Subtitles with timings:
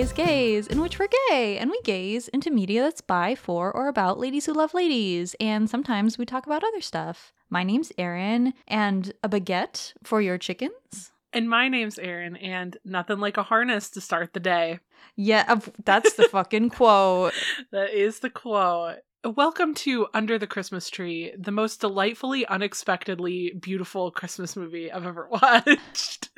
[0.00, 3.02] You're listening to Gaze Gaze, in which we're gay and we gaze into media that's
[3.02, 7.34] by, for, or about ladies who love ladies, and sometimes we talk about other stuff.
[7.50, 11.12] My name's Erin, and a baguette for your chickens.
[11.34, 14.78] And my name's Erin, and nothing like a harness to start the day.
[15.16, 17.34] Yeah, that's the fucking quote.
[17.70, 19.00] That is the quote.
[19.22, 25.28] Welcome to Under the Christmas Tree, the most delightfully, unexpectedly beautiful Christmas movie I've ever
[25.42, 26.30] watched.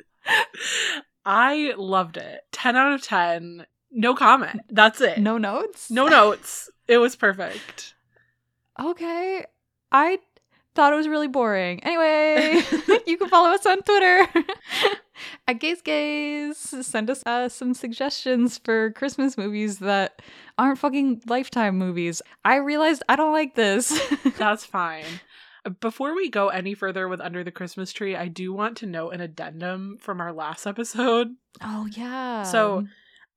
[1.25, 2.41] I loved it.
[2.51, 3.65] 10 out of 10.
[3.91, 4.61] No comment.
[4.69, 5.19] That's it.
[5.19, 5.89] No notes?
[5.89, 6.69] No notes.
[6.87, 7.93] It was perfect.
[8.79, 9.45] Okay.
[9.91, 10.19] I
[10.75, 11.83] thought it was really boring.
[11.83, 12.61] Anyway,
[13.07, 14.27] you can follow us on Twitter
[15.47, 16.57] at Gaze Gaze.
[16.57, 20.21] Send us uh, some suggestions for Christmas movies that
[20.57, 22.21] aren't fucking Lifetime movies.
[22.43, 23.99] I realized I don't like this.
[24.37, 25.05] That's fine.
[25.79, 29.11] Before we go any further with Under the Christmas Tree, I do want to note
[29.11, 31.29] an addendum from our last episode.
[31.61, 32.43] oh yeah.
[32.43, 32.85] So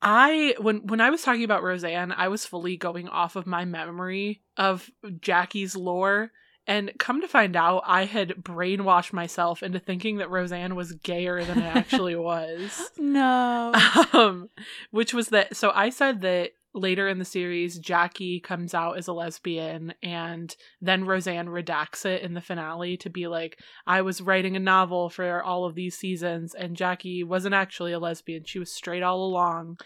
[0.03, 3.65] I when when I was talking about Roseanne, I was fully going off of my
[3.65, 6.33] memory of Jackie's lore.
[6.69, 11.45] And come to find out, I had brainwashed myself into thinking that Roseanne was gayer
[11.45, 12.91] than it actually was.
[12.99, 13.73] no.
[14.13, 14.51] um,
[14.91, 15.57] which was that.
[15.57, 20.55] So I said that later in the series, Jackie comes out as a lesbian, and
[20.81, 25.09] then Roseanne redacts it in the finale to be like, I was writing a novel
[25.09, 28.45] for all of these seasons, and Jackie wasn't actually a lesbian.
[28.45, 29.79] She was straight all along.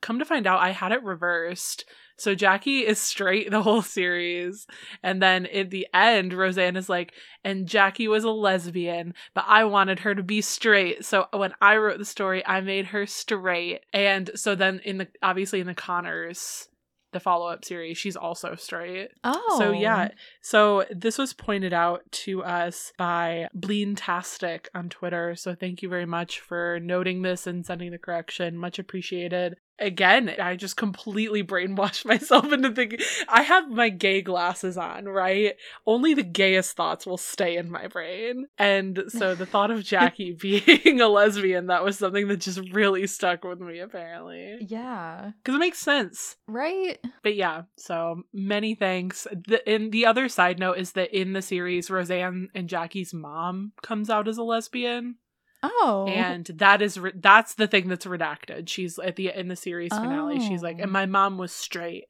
[0.00, 1.84] Come to find out, I had it reversed.
[2.18, 4.66] So Jackie is straight the whole series.
[5.02, 7.12] And then at the end, Roseanne is like,
[7.44, 11.04] and Jackie was a lesbian, but I wanted her to be straight.
[11.04, 13.80] So when I wrote the story, I made her straight.
[13.92, 16.68] And so then in the obviously in the Connors,
[17.12, 19.08] the follow-up series, she's also straight.
[19.24, 19.56] oh.
[19.58, 20.08] So yeah,
[20.42, 25.34] so this was pointed out to us by Bleantastic on Twitter.
[25.36, 28.56] So thank you very much for noting this and sending the correction.
[28.58, 29.56] Much appreciated.
[29.78, 35.54] Again, I just completely brainwashed myself into thinking I have my gay glasses on, right?
[35.86, 38.46] Only the gayest thoughts will stay in my brain.
[38.58, 43.06] And so the thought of Jackie being a lesbian, that was something that just really
[43.06, 44.58] stuck with me apparently.
[44.60, 45.32] Yeah.
[45.42, 46.98] Because it makes sense Right?
[47.22, 49.26] but yeah, so many thanks.
[49.32, 53.72] The and the other side note is that in the series, Roseanne and Jackie's mom
[53.82, 55.16] comes out as a lesbian,
[55.62, 56.06] Oh.
[56.08, 58.68] and that is re- that's the thing that's redacted.
[58.68, 60.38] She's at the in the series finale.
[60.40, 60.82] She's like, Oh.
[60.84, 62.04] and my mom was straight,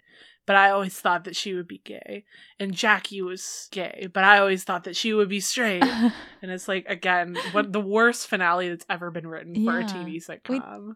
[0.47, 2.25] but I always thought that she would be gay,
[2.59, 5.83] and Jackie was gay, but I always thought that she would be straight.
[6.43, 10.17] and it's like again, what the worst finale that's ever been written for a TV
[10.25, 10.95] sitcom.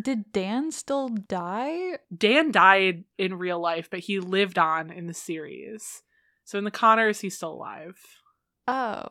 [0.00, 1.98] Did Dan still die?
[2.16, 6.02] Dan died in real life, but he lived on in the series.
[6.44, 7.98] So in the Connors, he's still alive.
[8.66, 9.04] Oh.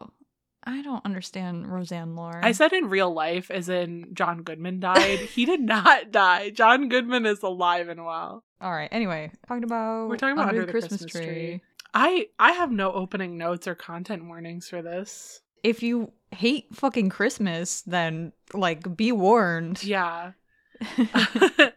[0.64, 2.40] I don't understand Roseanne lore.
[2.44, 5.20] I said in real life, as in John Goodman died.
[5.36, 6.52] he did not die.
[6.52, 8.44] John Goodman is alive and well.
[8.62, 8.90] All right.
[8.92, 11.62] Anyway, talking about We're talking about Under the Christmas Tree.
[11.94, 15.42] I I have no opening notes or content warnings for this.
[15.64, 19.84] If you hate fucking Christmas, then like be warned.
[19.84, 20.34] Yeah.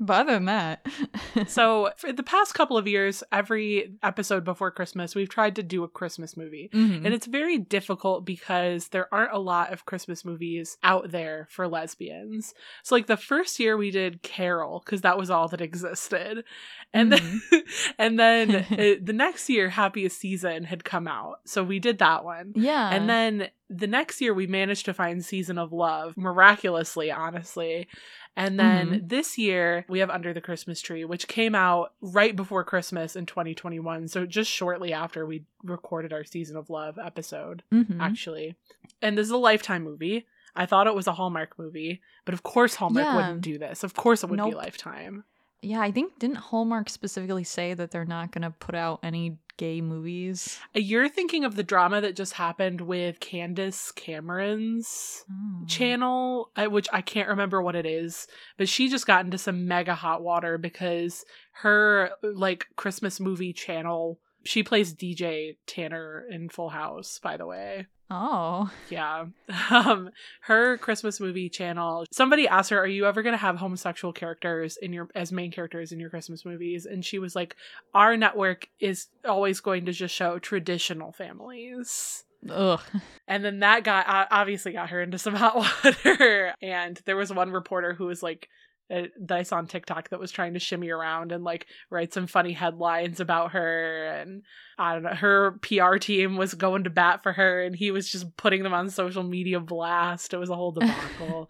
[0.00, 0.86] but other than that,
[1.46, 5.84] so for the past couple of years, every episode before Christmas, we've tried to do
[5.84, 6.70] a Christmas movie.
[6.72, 7.04] Mhm.
[7.04, 11.68] And it's very difficult because there aren't a lot of Christmas movies out there for
[11.68, 12.54] lesbians.
[12.82, 16.44] So, like, the first year we did Carol, because that was all that existed.
[16.92, 17.42] And then,
[17.98, 18.64] and then uh,
[19.02, 21.40] the next year, Happiest Season had come out.
[21.44, 22.52] So we did that one.
[22.56, 27.86] yeah, And then the next year, we managed to find Season of Love, miraculously, honestly.
[28.36, 32.64] And then this year, we have Under the Christmas Tree, which came out right before
[32.64, 34.08] Christmas in 2021.
[34.08, 38.00] So just shortly after we recorded our Season of Love episode, Mhm.
[38.00, 38.54] actually.
[39.02, 40.26] And this is a Lifetime movie.
[40.56, 43.16] I thought it was a Hallmark movie, but of course, Hallmark Yeah.
[43.16, 43.84] wouldn't do this.
[43.84, 45.24] Of course, it would be Lifetime.
[45.62, 49.80] Yeah, I think didn't Hallmark specifically say that they're not gonna put out any gay
[49.80, 50.58] movies?
[50.74, 55.64] You're thinking of the drama that just happened with Candace Cameron's Oh.
[55.66, 58.26] channel, which I can't remember what it is,
[58.56, 61.24] but she just got into some mega hot water because
[61.56, 64.18] her like Christmas movie channel.
[64.42, 67.86] She plays DJ Tanner in Full House, by the way.
[68.10, 69.26] Oh, Yeah.
[69.70, 70.10] Um
[70.42, 72.04] her Christmas movie channel.
[72.12, 75.52] Somebody asked her, "Are you ever going to have homosexual characters in your as main
[75.52, 77.56] characters in your Christmas movies?" And she was like,
[77.94, 82.80] "Our network is always going to just show traditional families." ugh.
[83.28, 86.54] And then that got uh, obviously got her into some hot water.
[86.62, 88.48] and there was one reporter who was like
[88.90, 92.12] uh, that I saw on TikTok that was trying to shimmy around and like write
[92.12, 94.06] some funny headlines about her.
[94.20, 94.42] And
[94.78, 98.10] I don't know, her PR team was going to bat for her, and he was
[98.10, 100.34] just putting them on social media blast.
[100.34, 101.48] It was a whole debacle.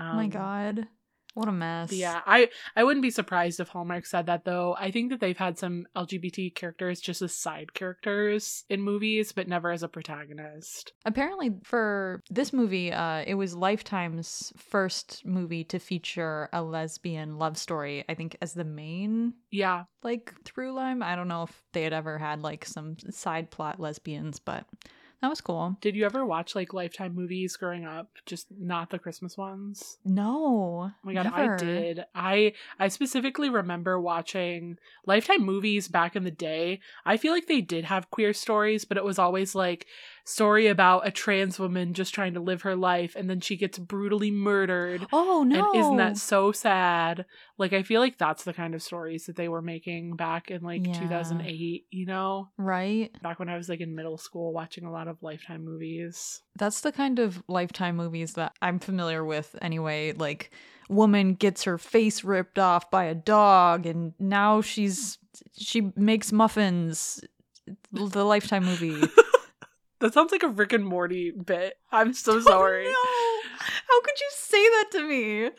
[0.00, 0.86] oh my Um, god.
[1.34, 1.92] What a mess.
[1.92, 4.76] Yeah, I I wouldn't be surprised if Hallmark said that though.
[4.78, 9.48] I think that they've had some LGBT characters just as side characters in movies, but
[9.48, 10.92] never as a protagonist.
[11.06, 17.56] Apparently, for this movie, uh, it was Lifetime's first movie to feature a lesbian love
[17.56, 18.04] story.
[18.08, 21.02] I think as the main Yeah, like through line.
[21.02, 24.66] I don't know if they had ever had like some side plot lesbians, but
[25.22, 25.76] that was cool.
[25.80, 28.10] Did you ever watch like Lifetime movies growing up?
[28.26, 29.98] Just not the Christmas ones.
[30.04, 30.90] No.
[30.90, 31.54] Oh my god, never.
[31.54, 32.04] I did.
[32.12, 36.80] I I specifically remember watching Lifetime movies back in the day.
[37.06, 39.86] I feel like they did have queer stories, but it was always like
[40.24, 43.78] story about a trans woman just trying to live her life and then she gets
[43.78, 45.06] brutally murdered.
[45.12, 45.58] Oh no.
[45.58, 47.24] And isn't that so sad?
[47.58, 50.62] Like I feel like that's the kind of stories that they were making back in
[50.62, 50.92] like Yeah.
[51.00, 52.48] 2008, you know?
[52.56, 53.10] right?
[53.22, 56.40] Back when I was like in middle school watching a lot of Lifetime movies.
[56.56, 60.12] That's the kind of lifetime movies that I'm familiar with anyway.
[60.12, 60.50] Like,
[60.88, 65.18] woman gets her face ripped off by a dog, and now she's
[65.56, 67.20] she makes muffins.
[67.92, 69.00] The lifetime movie.
[70.02, 71.74] That sounds like a Rick and Morty bit.
[71.92, 72.86] I'm so oh, sorry.
[72.88, 73.50] Oh, no.
[73.88, 75.50] How could you say that to me?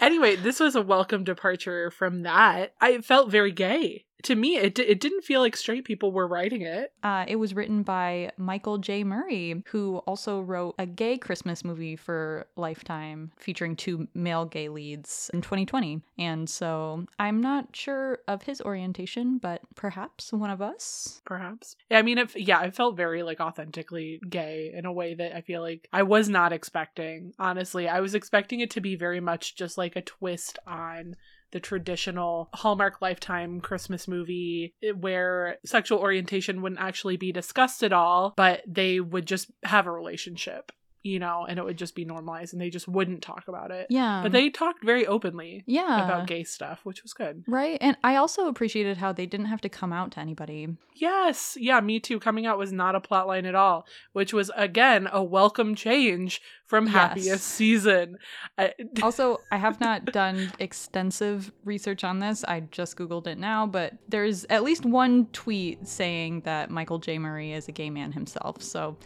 [0.02, 2.74] anyway, this was a welcome departure from that.
[2.82, 4.04] I felt very gay.
[4.24, 6.92] To me, it, di- it didn't feel like straight people were writing it.
[7.02, 9.04] Uh, it was written by Michael J.
[9.04, 15.30] Murray, who also wrote a gay Christmas movie for Lifetime featuring two male gay leads
[15.32, 16.02] in 2020.
[16.18, 21.22] And so I'm not sure of his orientation, but perhaps one of us.
[21.24, 21.76] Perhaps.
[21.90, 25.36] Yeah, I mean, it, yeah, it felt very like authentically gay in a way that
[25.36, 27.34] I feel like I was not expecting.
[27.38, 31.14] Honestly, I was expecting it to be very much just like a twist on
[31.52, 37.92] the traditional Hallmark Lifetime Christmas movie eh, where sexual orientation wouldn't actually be discussed at
[37.92, 40.72] all, but they would just have a relationship,
[41.02, 43.86] you know, and it would just be normalized and they just wouldn't talk about it.
[43.88, 44.20] Yeah.
[44.22, 46.04] But they talked very openly yeah.
[46.04, 47.44] about gay stuff, which was good.
[47.46, 47.78] Right.
[47.80, 50.68] And I also appreciated how they didn't have to come out to anybody.
[50.94, 52.18] Yes, yeah, me too.
[52.18, 56.86] Coming out was not a plotline at all, which was again a welcome change from
[56.86, 56.94] Yes.
[56.94, 58.18] happiest season.
[58.58, 62.44] I, Also, I have not done extensive research on this.
[62.44, 67.18] I just Googled it now, but there's at least one tweet saying that Michael J.
[67.18, 68.62] Murray is a gay man himself.
[68.62, 68.96] So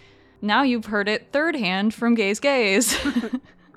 [0.42, 2.96] now you've heard it third hand from Gays Gays.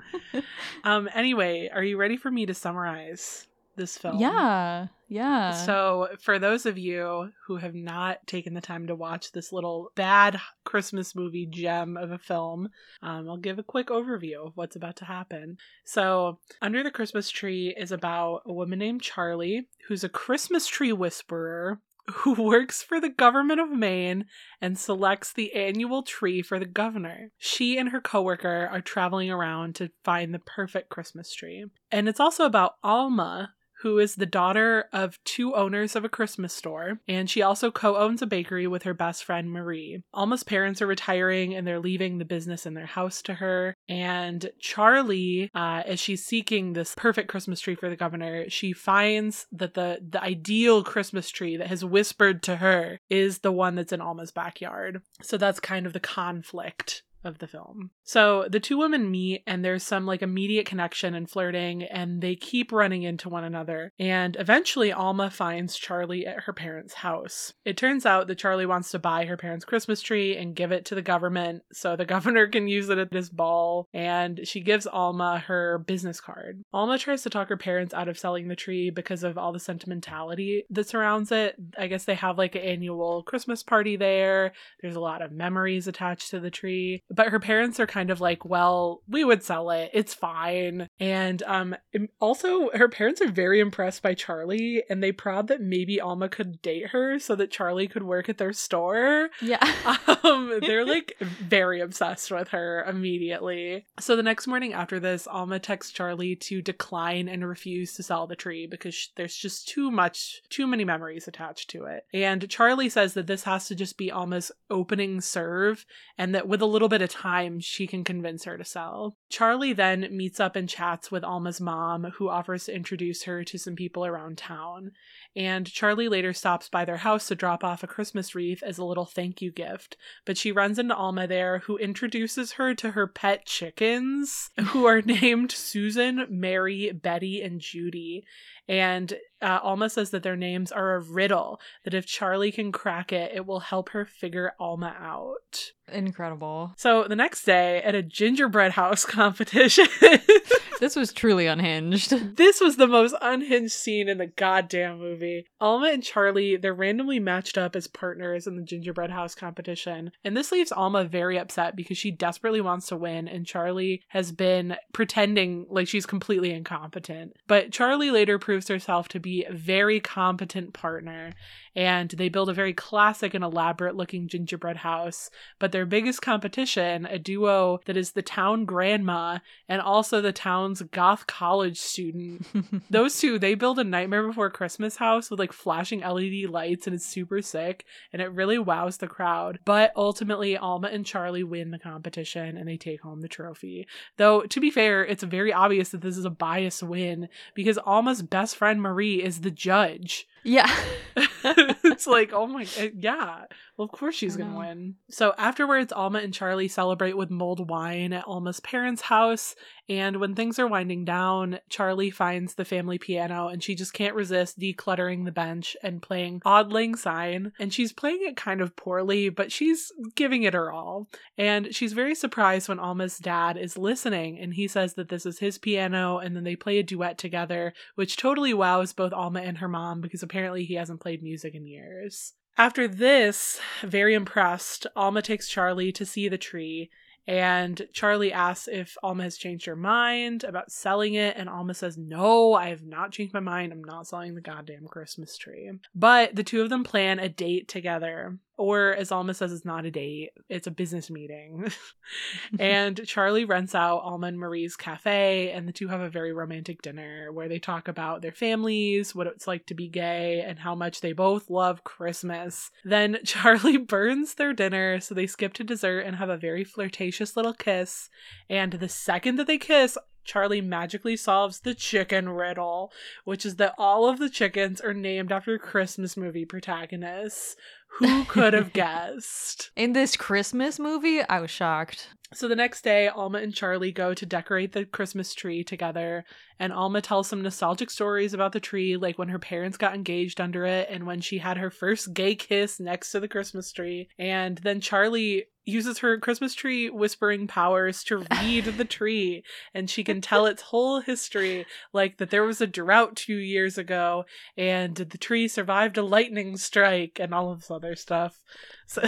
[0.84, 1.08] um.
[1.14, 3.46] Anyway, are you ready for me to summarize
[3.76, 4.18] this film?
[4.18, 4.88] yeah.
[5.08, 5.52] Yeah.
[5.52, 9.92] So, for those of you who have not taken the time to watch this little
[9.94, 12.70] bad Christmas movie gem of a film,
[13.02, 15.58] um, I'll give a quick overview of what's about to happen.
[15.84, 20.92] So, Under the Christmas Tree is about a woman named Charlie, who's a Christmas tree
[20.92, 21.80] whisperer
[22.10, 24.26] who works for the government of Maine
[24.60, 27.30] and selects the annual tree for the governor.
[27.38, 31.66] She and her coworker are traveling around to find the perfect Christmas tree.
[31.90, 36.52] And it's also about Alma, who is the daughter of two owners of a Christmas
[36.52, 40.02] store, and she also co owns a bakery with her best friend Marie.
[40.14, 43.74] Alma's parents are retiring and they're leaving the business in their house to her.
[43.88, 49.46] And Charlie, uh, as she's seeking this perfect Christmas tree for the governor, she finds
[49.52, 53.92] that the, the ideal Christmas tree that has whispered to her is the one that's
[53.92, 55.02] in Alma's backyard.
[55.22, 57.90] So that's kind of the conflict of the film.
[58.04, 62.36] So the two women meet and there's some like immediate connection and flirting and they
[62.36, 63.92] keep running into one another.
[63.98, 67.52] And eventually Alma finds Charlie at her parents' house.
[67.64, 70.84] It turns out that Charlie wants to buy her parents' Christmas tree and give it
[70.86, 73.88] to the government so the governor can use it at this ball.
[73.92, 76.62] And she gives Alma her business card.
[76.72, 79.58] Alma tries to talk her parents out of selling the tree because of all the
[79.58, 81.56] sentimentality that surrounds it.
[81.76, 84.52] I guess they have like an annual Christmas party there.
[84.80, 87.02] There's a lot of memories attached to the tree.
[87.16, 89.90] But her parents are kind of like, well, we would sell it.
[89.92, 90.88] It's fine.
[91.00, 91.74] And um
[92.20, 96.60] also her parents are very impressed by Charlie and they prod that maybe Alma could
[96.62, 99.30] date her so that Charlie could work at their store.
[99.40, 99.58] yeah.
[100.26, 103.86] Um, they're like very obsessed with her immediately.
[104.00, 108.26] So the next morning after this, Alma texts Charlie to decline and refuse to sell
[108.26, 112.06] the tree because sh- there's just too much, too many memories attached to it.
[112.12, 115.86] And Charlie says that this has to just be Alma's opening serve
[116.18, 119.16] and that with a little bit of time, she can convince her to sell.
[119.30, 123.58] Charlie then meets up and chats with Alma's mom, who offers to introduce her to
[123.58, 124.92] some people around town.
[125.36, 128.84] And Charlie later stops by their house to drop off a Christmas wreath as a
[128.84, 129.98] little thank you gift.
[130.24, 135.02] But she runs into Alma there, who introduces her to her pet chickens, who are
[135.02, 138.24] named Susan, Mary, Betty, and Judy.
[138.68, 143.12] And uh, Alma says that their names are a riddle, that if Charlie can crack
[143.12, 145.72] it, it will help her figure Alma out.
[145.92, 146.72] Incredible.
[146.76, 149.86] So the next day at a gingerbread house competition.
[150.80, 152.36] this was truly unhinged.
[152.36, 155.25] This was the most unhinged scene in the goddamn movie.
[155.60, 160.12] Alma and Charlie, they're randomly matched up as partners in the gingerbread house competition.
[160.24, 164.32] And this leaves Alma very upset because she desperately wants to win, and Charlie has
[164.32, 167.36] been pretending like she's completely incompetent.
[167.46, 171.32] But Charlie later proves herself to be a very competent partner,
[171.74, 175.30] and they build a very classic and elaborate looking gingerbread house.
[175.58, 180.82] But their biggest competition, a duo that is the town grandma and also the town's
[180.82, 182.46] goth college student.
[182.90, 186.94] Those two, they build a Nightmare Before Christmas house with like flashing LED lights and
[186.94, 189.58] it's super sick and it really wows the crowd.
[189.64, 193.86] But ultimately, Alma and Charlie win the competition and they take home the trophy.
[194.16, 198.22] Though, to be fair, it's very obvious that this is a biased win because Alma's
[198.22, 200.26] best friend Marie is the judge.
[200.44, 200.70] Yeah.
[201.44, 203.44] it's like, oh my, uh, yeah.
[203.76, 204.94] Well, of course she's going to win.
[205.10, 209.54] So afterwards, Alma and Charlie celebrate with mulled wine at Alma's parents' house.
[209.88, 214.14] And when things are winding down, Charlie finds the family piano and she just can't
[214.14, 217.52] resist decluttering the bench and playing Auld Lang Syne.
[217.58, 221.08] And she's playing it kind of poorly, but she's giving it her all.
[221.38, 225.38] And she's very surprised when Alma's dad is listening and he says that this is
[225.38, 229.58] his piano and then they play a duet together, which totally wows both Alma and
[229.58, 232.34] her mom because apparently he hasn't played music in years.
[232.58, 236.90] After this, very impressed, Alma takes Charlie to see the tree.
[237.26, 241.36] And Charlie asks if Alma has changed her mind about selling it.
[241.36, 243.72] And Alma says, No, I have not changed my mind.
[243.72, 245.70] I'm not selling the goddamn Christmas tree.
[245.94, 248.38] But the two of them plan a date together.
[248.58, 251.70] Or, as Alma says, it's not a date, it's a business meeting.
[252.58, 256.80] and Charlie rents out Alma and Marie's cafe, and the two have a very romantic
[256.80, 260.74] dinner where they talk about their families, what it's like to be gay, and how
[260.74, 262.70] much they both love Christmas.
[262.84, 267.36] Then Charlie burns their dinner, so they skip to dessert and have a very flirtatious
[267.36, 268.08] little kiss.
[268.48, 272.92] And the second that they kiss, Charlie magically solves the chicken riddle,
[273.24, 277.56] which is that all of the chickens are named after Christmas movie protagonists.
[277.98, 279.70] Who could have guessed?
[279.76, 282.10] In this Christmas movie, I was shocked.
[282.34, 286.24] So the next day, Alma and Charlie go to decorate the Christmas tree together,
[286.58, 290.40] and Alma tells some nostalgic stories about the tree, like when her parents got engaged
[290.40, 294.08] under it and when she had her first gay kiss next to the Christmas tree.
[294.18, 299.42] And then Charlie uses her Christmas tree whispering powers to read the tree,
[299.74, 303.76] and she can tell its whole history, like that there was a drought two years
[303.76, 304.24] ago,
[304.56, 308.40] and the tree survived a lightning strike, and all of this other stuff.
[308.86, 309.02] So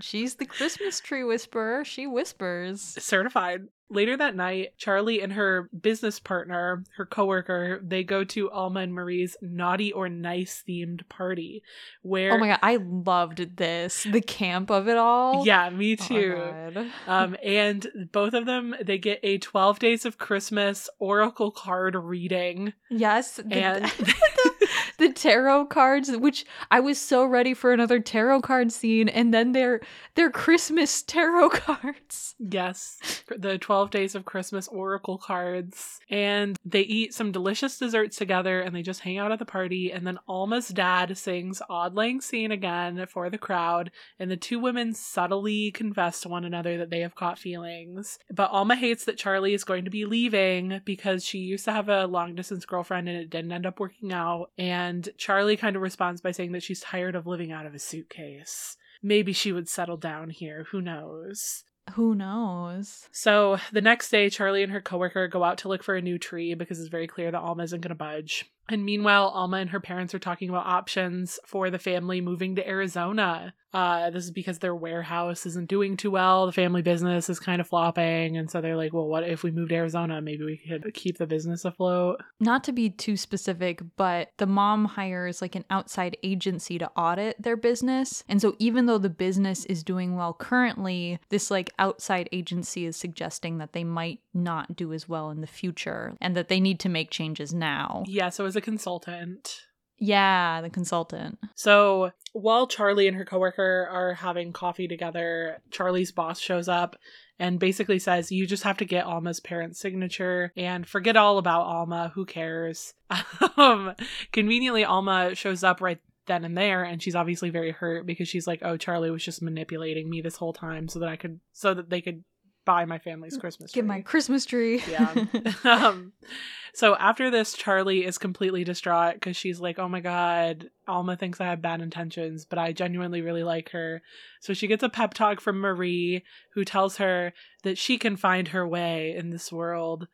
[0.00, 1.84] she's the Christmas tree whisperer.
[1.84, 2.82] She whispers.
[2.98, 3.62] certified.
[3.90, 8.94] Later that night, Charlie and her business partner, her coworker, they go to Alma and
[8.94, 11.62] Marie's naughty or nice themed party
[12.00, 14.04] where Oh my god, I loved this.
[14.10, 15.44] The camp of it all.
[15.46, 16.34] Yeah, me Oh too.
[16.34, 16.86] God.
[17.06, 22.72] um and both of them they get a 12 days of Christmas oracle card reading
[22.90, 23.36] yes.
[23.36, 24.68] The, and the, the
[25.14, 29.80] tarot cards, which I was so ready for another tarot card scene, and then they're
[30.14, 32.34] they're Christmas tarot cards.
[32.38, 36.00] Yes, the 12 days of Christmas oracle cards.
[36.10, 39.90] And they eat some delicious desserts together and they just hang out at the party.
[39.90, 43.90] And then Alma's dad sings Auld Lang Syne again for the crowd.
[44.18, 48.18] And the two women subtly confess to one another that they have caught feelings.
[48.30, 51.88] But Alma hates that Charlie is going to be leaving because she used to have
[51.88, 54.50] a long distance girlfriend and it didn't end up working out.
[54.58, 54.81] And
[55.16, 58.76] Charlie kind of responds by saying that she's tired of living out of a suitcase.
[59.02, 60.66] Maybe she would settle down here.
[60.70, 61.64] Who knows?
[61.94, 63.08] Who knows?
[63.10, 66.18] So the next day, Charlie and her coworker go out to look for a new
[66.18, 68.46] tree because it's very clear that Alma isn't going to budge.
[68.68, 72.66] And meanwhile, Alma and her parents are talking about options for the family moving to
[72.66, 73.54] Arizona.
[73.72, 76.46] Uh, this is because their warehouse isn't doing too well.
[76.46, 78.36] The family business is kind of flopping.
[78.36, 80.20] And so they're like, well, what if we moved to Arizona?
[80.20, 82.22] Maybe we could keep the business afloat.
[82.40, 87.40] Not to be too specific, but the mom hires like an outside agency to audit
[87.42, 88.24] their business.
[88.28, 92.96] And so even though the business is doing well currently, this like outside agency is
[92.96, 96.80] suggesting that they might not do as well in the future and that they need
[96.80, 98.04] to make changes now.
[98.06, 99.62] Yeah, so as a consultant.
[99.98, 101.38] Yeah, the consultant.
[101.54, 106.96] So while Charlie and her coworker are having coffee together, Charlie's boss shows up
[107.38, 111.66] and basically says, You just have to get Alma's parents' signature and forget all about
[111.66, 112.10] Alma.
[112.14, 112.94] Who cares?
[113.56, 113.94] um,
[114.32, 118.46] conveniently, Alma shows up right then and there and she's obviously very hurt because she's
[118.46, 121.74] like oh charlie was just manipulating me this whole time so that i could so
[121.74, 122.22] that they could
[122.64, 123.82] buy my family's christmas tree.
[123.82, 124.82] Get my Christmas tree.
[124.88, 125.14] yeah
[125.64, 126.12] um
[126.74, 131.40] so after this charlie is completely distraught because she's like oh my god alma thinks
[131.40, 134.00] i have bad intentions but i genuinely really like her
[134.40, 138.48] so she gets a pep talk from marie who tells her that she can find
[138.48, 140.06] her way in this world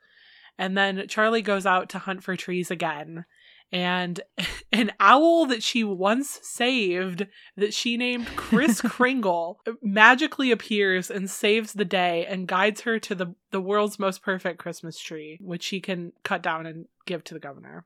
[0.59, 3.25] and then charlie goes out to hunt for trees again
[3.73, 4.21] and
[4.73, 11.73] an owl that she once saved that she named Chris Kringle magically appears and saves
[11.73, 15.81] the day and guides her to the, the world's most perfect Christmas tree, which she
[15.81, 17.85] can cut down and give to the governor.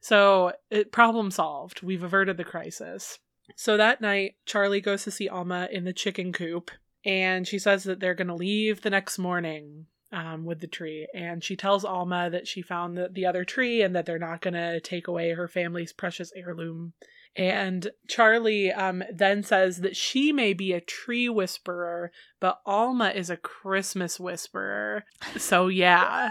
[0.00, 1.82] So, it, problem solved.
[1.82, 3.20] We've averted the crisis.
[3.56, 6.70] So that night, Charlie goes to see Alma in the chicken coop,
[7.04, 11.08] and she says that they're going to leave the next morning um, with the tree.
[11.14, 14.40] And she tells Alma that she found the, the other tree and that they're not
[14.40, 16.92] going to take away her family's precious heirloom.
[17.34, 23.30] And Charlie um, then says that she may be a tree whisperer, but Alma is
[23.30, 25.04] a Christmas whisperer.
[25.38, 26.30] So, yeah.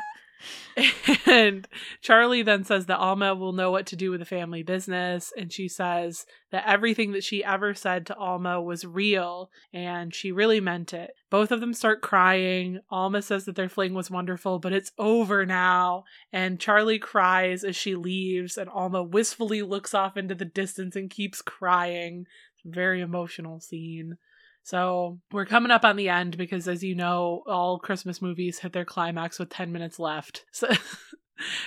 [1.26, 1.68] and
[2.02, 5.34] Charlie then says that Alma will know what to do with the family business.
[5.38, 10.32] And she says that everything that she ever said to Alma was real and she
[10.32, 11.12] really meant it.
[11.30, 12.80] Both of them start crying.
[12.90, 16.04] Alma says that their fling was wonderful, but it's over now.
[16.32, 21.10] And Charlie cries as she leaves, and Alma wistfully looks off into the distance and
[21.10, 22.28] keeps crying.
[22.66, 24.18] Very emotional scene.
[24.64, 28.74] So we're coming up on the end because, as you know, all Christmas movies hit
[28.74, 30.46] their climax with 10 minutes left.
[30.54, 30.68] So.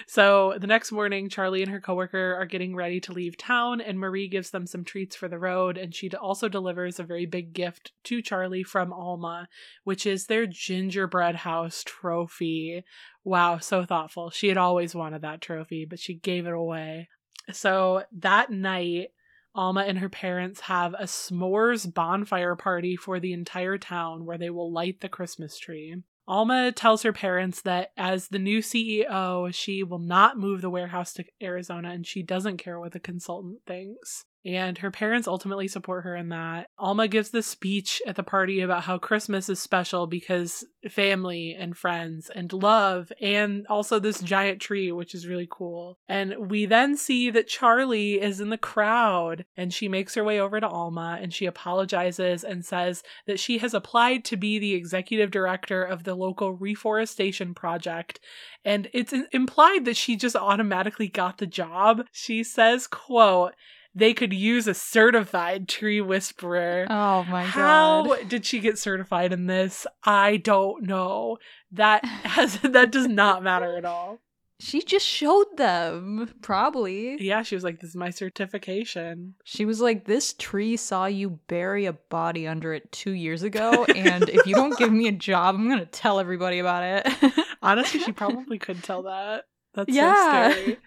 [0.07, 3.99] so the next morning, Charlie and her coworker are getting ready to leave town, and
[3.99, 5.77] Marie gives them some treats for the road.
[5.77, 9.49] And she also delivers a very big gift to Charlie from Alma,
[9.83, 12.85] which is their gingerbread house trophy.
[13.25, 14.31] Wow, so thoughtful.
[14.31, 17.09] She had always wanted that trophy, but she gave it away.
[17.53, 19.09] So that night,
[19.55, 24.51] Alma and her parents have a s'mores bonfire party for the entire town where they
[24.51, 26.03] will light the Christmas tree.
[26.27, 31.13] Alma tells her parents that as the new CEO, she will not move the warehouse
[31.15, 36.05] to Arizona and she doesn't care what the consultant thinks and her parents ultimately support
[36.05, 36.69] her in that.
[36.79, 41.77] Alma gives this speech at the party about how Christmas is special because family and
[41.77, 45.99] friends and love, and also this giant tree, which is really cool.
[46.09, 50.41] And we then see that Charlie is in the crowd, and she makes her way
[50.41, 54.75] over to Alma and she apologizes and says that she has applied to be the
[54.75, 58.21] executive director of the local reforestation project
[58.65, 62.07] and it's implied that she just automatically got the job.
[62.13, 63.55] She says, quote,
[63.95, 66.87] they could use a certified tree whisperer.
[66.91, 67.51] Oh my god.
[67.51, 69.87] How did she get certified in this?
[70.03, 71.39] I don't know.
[71.73, 74.21] That has that does not matter at all.
[74.61, 77.21] She just showed them, probably.
[77.21, 79.35] Yeah, she was like, This is my certification.
[79.45, 83.85] She was like, This tree saw you bury a body under it two years ago,
[83.95, 87.35] and if you don't give me a job, I'm gonna tell everybody about it.
[87.63, 89.45] Honestly, she probably could tell that.
[89.75, 90.49] That's yeah.
[90.49, 90.79] so scary.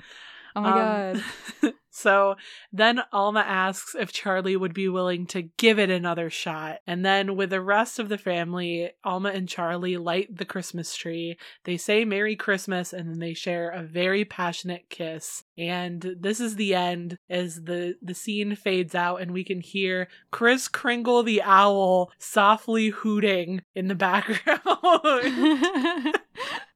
[0.56, 1.24] Oh my um,
[1.62, 1.74] god.
[1.98, 2.36] So
[2.72, 6.78] then Alma asks if Charlie would be willing to give it another shot.
[6.86, 11.40] And then with the rest of the family, Alma and Charlie light the Christmas tree.
[11.64, 15.44] They say Merry Christmas and then they share a very passionate kiss.
[15.58, 20.08] And this is the end as the the scene fades out and we can hear
[20.30, 24.60] Chris Kringle the owl softly hooting in the background.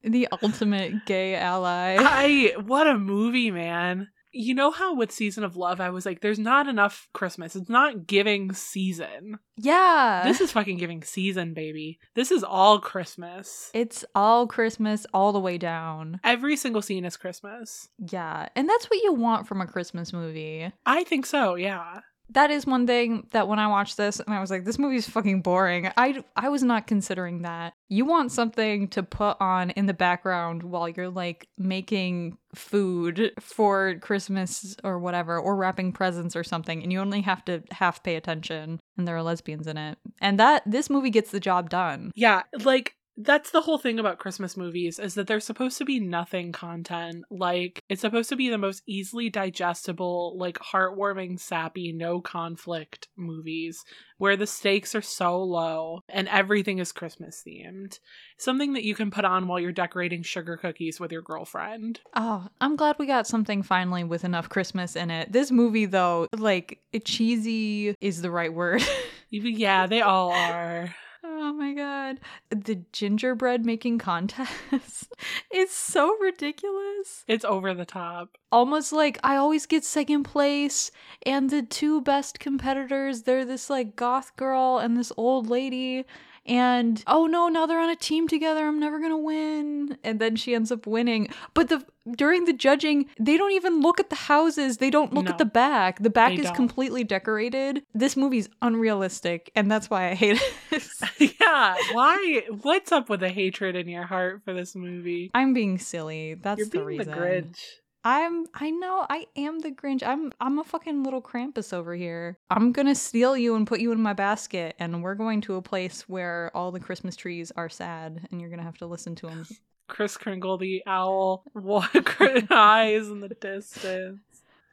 [0.02, 1.96] the ultimate gay ally.
[2.00, 4.08] I what a movie, man.
[4.32, 7.54] You know how with Season of Love I was like there's not enough Christmas.
[7.56, 9.38] It's not giving season.
[9.56, 10.22] Yeah.
[10.24, 11.98] This is fucking giving season, baby.
[12.14, 13.70] This is all Christmas.
[13.74, 16.20] It's all Christmas all the way down.
[16.24, 17.88] Every single scene is Christmas.
[17.98, 18.48] Yeah.
[18.56, 20.72] And that's what you want from a Christmas movie.
[20.86, 22.00] I think so, yeah
[22.32, 25.08] that is one thing that when I watched this and I was like, this movie's
[25.08, 25.90] fucking boring.
[25.96, 27.74] I I was not considering that.
[27.88, 33.96] You want something to put on in the background while you're like making food for
[34.00, 38.16] Christmas or whatever, or wrapping presents or something, and you only have to half pay
[38.16, 39.98] attention and there are lesbians in it.
[40.20, 42.12] And that this movie gets the job done.
[42.14, 46.00] Yeah, like That's the whole thing about Christmas movies is that they're supposed to be
[46.00, 47.24] nothing content.
[47.30, 53.84] Like it's supposed to be the most easily digestible, like heartwarming, sappy, no conflict movies
[54.22, 57.98] where the stakes are so low and everything is Christmas themed.
[58.38, 62.00] Something that you can put on while you're decorating sugar cookies with your girlfriend.
[62.14, 65.32] Oh, I'm glad we got something finally with enough Christmas in it.
[65.32, 68.82] This movie, though, like, cheesy is the right word.
[69.30, 70.94] yeah, they all are.
[71.24, 72.18] Oh my god.
[72.50, 75.12] The gingerbread making contest
[75.54, 77.24] is so ridiculous.
[77.28, 78.36] It's over the top.
[78.50, 80.90] Almost like I always get second place,
[81.24, 86.04] and the two best competitors, they're this like goth girl and this old lady
[86.46, 90.34] and oh no now they're on a team together i'm never gonna win and then
[90.34, 91.84] she ends up winning but the
[92.16, 95.30] during the judging they don't even look at the houses they don't look No.
[95.30, 96.54] at the back the back is don't.
[96.56, 100.40] completely decorated this movie's unrealistic and that's why i hate
[100.72, 100.82] it
[101.40, 102.42] yeah, why?
[102.62, 105.30] What's up with the hatred in your heart for this movie?
[105.34, 107.58] i'm being silly that's You're the being reason the Grinch.
[108.04, 110.02] I'm I know I am the Grinch.
[110.04, 112.36] I'm I'm a fucking little Krampus over here.
[112.50, 115.54] I'm going to steal you and put you in my basket and we're going to
[115.54, 118.86] a place where all the Christmas trees are sad and you're going to have to
[118.86, 119.46] listen to them.
[119.88, 124.20] Chris Kringle, the owl, walk eyes in the distance.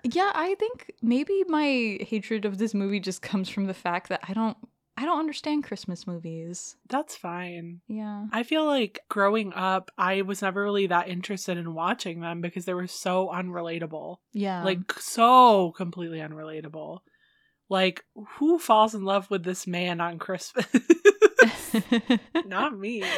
[0.04, 4.22] Yeah, I think maybe my hatred of this movie just comes from the fact that
[4.28, 4.58] I don't
[5.00, 6.76] I don't understand Christmas movies.
[6.90, 7.80] That's fine.
[7.88, 8.26] Yeah.
[8.34, 12.66] I feel like growing up, I was never really that interested in watching them because
[12.66, 14.18] they were so unrelatable.
[14.34, 14.62] Yeah.
[14.62, 17.00] Like, so completely unrelatable.
[17.70, 18.04] Like,
[18.40, 20.68] who falls in love with this man on Christmas?
[22.46, 23.04] Not me.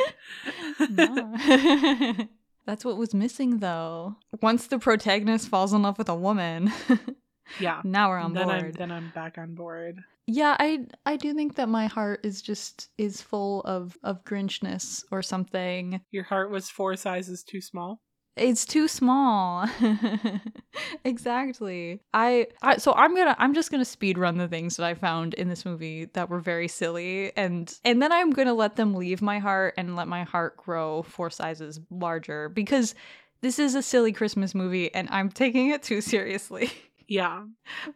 [0.89, 1.35] No.
[2.65, 4.17] That's what was missing though.
[4.41, 6.71] Once the protagonist falls in love with a woman,
[7.59, 7.81] Yeah.
[7.83, 8.63] now we're on then board.
[8.63, 9.99] I'm then I'm back on board.
[10.27, 15.03] Yeah, I I do think that my heart is just is full of of Grinchness
[15.11, 16.01] or something.
[16.11, 18.01] Your heart was four sizes too small.
[18.37, 19.67] It's too small.
[21.05, 22.01] exactly.
[22.13, 24.93] I, I so I'm to I'm just going to speed run the things that I
[24.93, 28.77] found in this movie that were very silly and and then I'm going to let
[28.77, 32.95] them leave my heart and let my heart grow four sizes larger because
[33.41, 36.71] this is a silly Christmas movie and I'm taking it too seriously.
[37.11, 37.43] Yeah.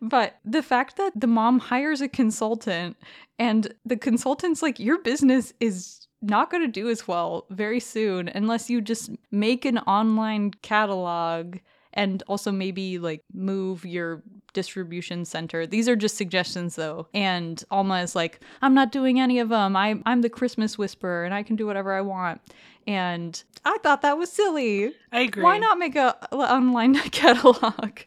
[0.01, 2.97] But the fact that the mom hires a consultant
[3.39, 8.27] and the consultant's like, your business is not going to do as well very soon
[8.27, 11.59] unless you just make an online catalog
[11.93, 15.65] and also maybe like move your distribution center.
[15.65, 17.07] These are just suggestions though.
[17.13, 19.77] And Alma is like, I'm not doing any of them.
[19.77, 22.41] I, I'm the Christmas whisperer and I can do whatever I want.
[22.87, 24.93] And I thought that was silly.
[25.11, 25.41] I agree.
[25.41, 27.99] Why not make a online catalog?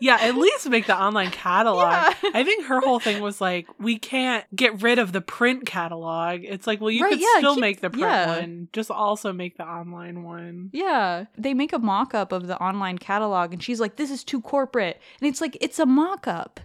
[0.00, 1.82] Yeah, at least make the online catalog.
[2.22, 2.30] Yeah.
[2.32, 6.40] I think her whole thing was like, we can't get rid of the print catalog.
[6.42, 8.38] It's like, well, you Right, could yeah, still keep- make the print yeah.
[8.40, 10.70] one, just also make the online one.
[10.72, 14.24] Yeah, they make a mock up of the online catalog, and she's like, This is
[14.24, 15.00] too corporate.
[15.20, 16.60] And it's like, It's a mock up.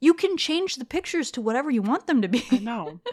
[0.00, 2.42] You can change the pictures to whatever you want them to be.
[2.50, 3.00] I know.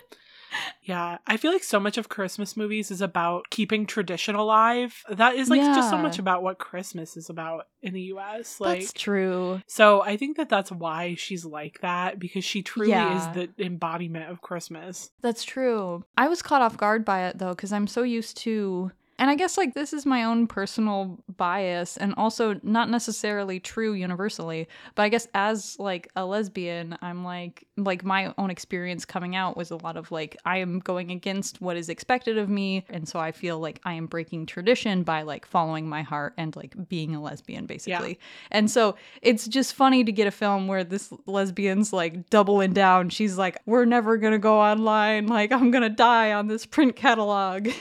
[0.82, 5.04] Yeah, I feel like so much of Christmas movies is about keeping tradition alive.
[5.10, 8.60] That is like just so much about what Christmas is about in the US.
[8.60, 9.62] Like That's true.
[9.68, 13.12] so I think that that's why she's like that because she truly Yeah.
[13.16, 15.12] is the embodiment of Christmas.
[15.22, 16.04] That's true.
[16.18, 18.92] I was caught off guard by it though, because I'm so used to.
[19.20, 23.94] And I guess like this is my own personal bias and also not necessarily true
[23.94, 29.36] universally, but I guess as like a lesbian, I'm like like my own experience coming
[29.36, 32.86] out was a lot of like I am going against what is expected of me
[32.90, 36.56] and so I feel like I am breaking tradition by like following my heart and
[36.56, 38.20] like being a lesbian basically.
[38.52, 43.10] And so it's just funny to get a film where this lesbian's like doubling down.
[43.10, 45.28] She's like, we're never going to go online.
[45.28, 47.70] Like, I'm going to die on this print catalog.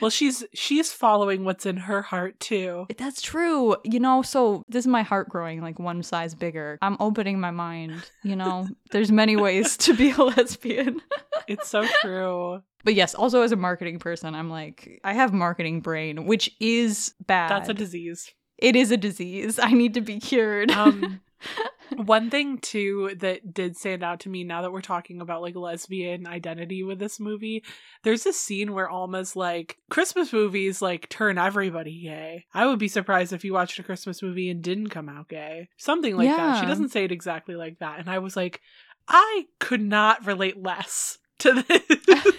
[0.00, 2.86] Well, she's she's following what's in her heart too.
[2.98, 3.76] That's true.
[3.84, 6.78] You know, so this is my heart growing like one size bigger.
[6.82, 8.10] I'm opening my mind.
[8.22, 11.00] You know, there's many ways to be a lesbian.
[11.46, 12.62] It's so true.
[12.84, 17.14] But yes, also as a marketing person, I'm like, I have marketing brain, which is
[17.26, 17.50] bad.
[17.50, 18.30] That's a disease.
[18.58, 19.58] it is a disease.
[19.58, 20.70] I need to be cured.
[20.70, 21.22] Um,
[21.96, 25.56] one thing too that did stand out to me now that we're talking about like
[25.56, 27.64] lesbian identity with this movie,
[28.02, 32.44] there's a scene where Alma's like, Christmas movies like turn everybody gay.
[32.52, 35.68] I would be surprised if you watched a Christmas movie and didn't come out gay.
[35.76, 36.60] Something like that.
[36.60, 37.98] She doesn't say it exactly like that.
[37.98, 38.60] And I was like,
[39.08, 41.82] I could not relate less to this.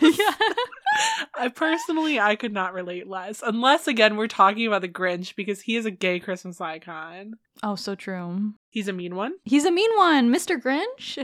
[0.19, 0.35] yeah.
[1.35, 3.41] I personally I could not relate less.
[3.45, 7.35] Unless again we're talking about the Grinch because he is a gay Christmas icon.
[7.63, 8.53] Oh, so true.
[8.69, 9.33] He's a mean one.
[9.43, 10.62] He's a mean one, Mr.
[10.62, 11.17] Grinch.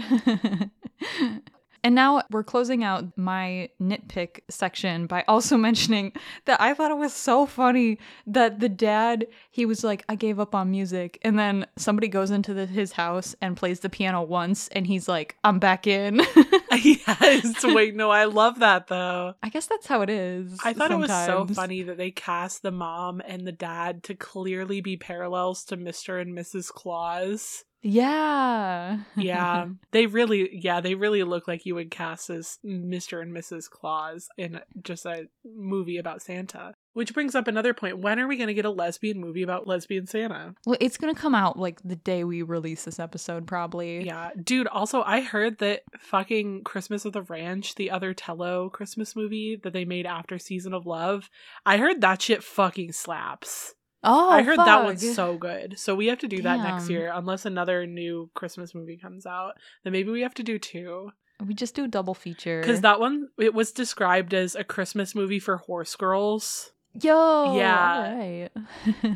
[1.85, 6.13] And now we're closing out my nitpick section by also mentioning
[6.45, 10.39] that I thought it was so funny that the dad, he was like, I gave
[10.39, 11.19] up on music.
[11.21, 15.07] And then somebody goes into the, his house and plays the piano once, and he's
[15.07, 16.21] like, I'm back in.
[16.71, 17.63] yes.
[17.63, 19.35] Wait, no, I love that though.
[19.43, 20.57] I guess that's how it is.
[20.63, 24.15] I thought it was so funny that they cast the mom and the dad to
[24.15, 26.19] clearly be parallels to Mr.
[26.19, 26.69] and Mrs.
[26.69, 27.63] Claus.
[27.85, 28.97] Yeah.
[29.15, 33.21] Yeah, they really, yeah, they really look like you would cast as Mr.
[33.21, 33.69] and Mrs.
[33.69, 36.73] Claus in just a movie about Santa.
[36.93, 37.99] Which brings up another point.
[37.99, 40.55] When are we going to get a lesbian movie about lesbian Santa?
[40.65, 44.03] well, it's going to come out like the day we release this episode, probably.
[44.03, 49.15] Yeah, dude, also, I heard that fucking Christmas of the Ranch, the other Tello Christmas
[49.15, 51.29] movie that they made after Season of Love,
[51.65, 53.74] I heard that shit fucking slaps.
[54.05, 55.77] Oh, I heard that one's so good.
[55.77, 59.53] So we have to do that next year, unless another new Christmas movie comes out.
[59.83, 61.11] Then maybe we have to do two.
[61.45, 62.61] We just do a double feature.
[62.61, 67.57] Because that one, it was described as a Christmas movie for horse girls, Yo.
[67.57, 68.07] Yeah.
[68.07, 68.51] alright.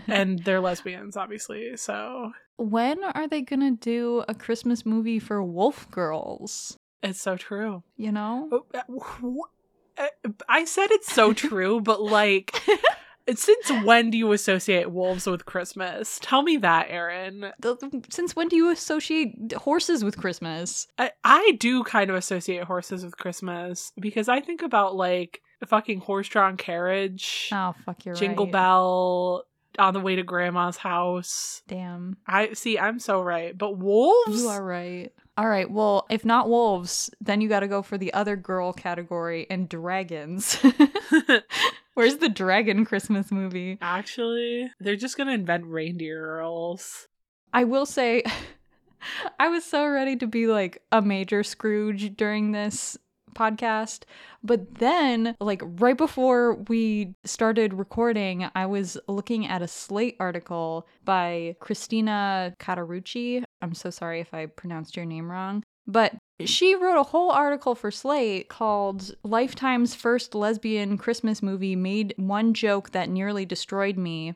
[0.08, 1.78] and they're lesbians, obviously.
[1.78, 6.78] So when are they going to do a Christmas movie for wolf girls?
[7.02, 7.84] it's so true.
[7.96, 8.50] You know?
[8.52, 8.66] Oh,
[9.98, 12.54] uh, uh, I said it's so true, but like,
[13.36, 16.20] since when do you associate wolves with Christmas?
[16.22, 17.52] Tell me that, Erin.
[18.10, 20.88] Since when do you associate horses with Christmas?
[20.98, 25.66] I, I do kind of associate horses with Christmas because I think about like the
[25.66, 28.20] fucking horse-drawn carriage, Oh, fuck, you're right.
[28.20, 28.54] jingle right.
[28.54, 29.44] bell
[29.78, 31.62] on the way to grandma's house.
[31.68, 32.18] Damn.
[32.28, 32.80] I see.
[32.80, 34.42] I'm so right, but wolves.
[34.42, 35.12] You are right.
[35.40, 35.72] All right.
[35.72, 39.70] Well, if not wolves, then you got to go for the other girl category and
[39.70, 40.58] dragons.
[41.94, 43.78] Where's the dragon Christmas movie?
[43.82, 47.08] Actually, they're just gonna invent reindeer girls.
[47.54, 48.24] I will say,
[49.40, 52.98] I was so ready to be like a major Scrooge during this
[53.34, 54.04] podcast.
[54.44, 60.88] But then, like, right before we started recording, I was looking at a Slate article
[61.06, 63.44] by Christina Cauterucci.
[63.62, 65.64] I'm so sorry if I pronounced your name wrong.
[65.88, 66.16] But
[66.46, 72.54] she wrote a whole article for Slate called Lifetime's First Lesbian Christmas Movie Made One
[72.54, 74.36] Joke That Nearly Destroyed Me.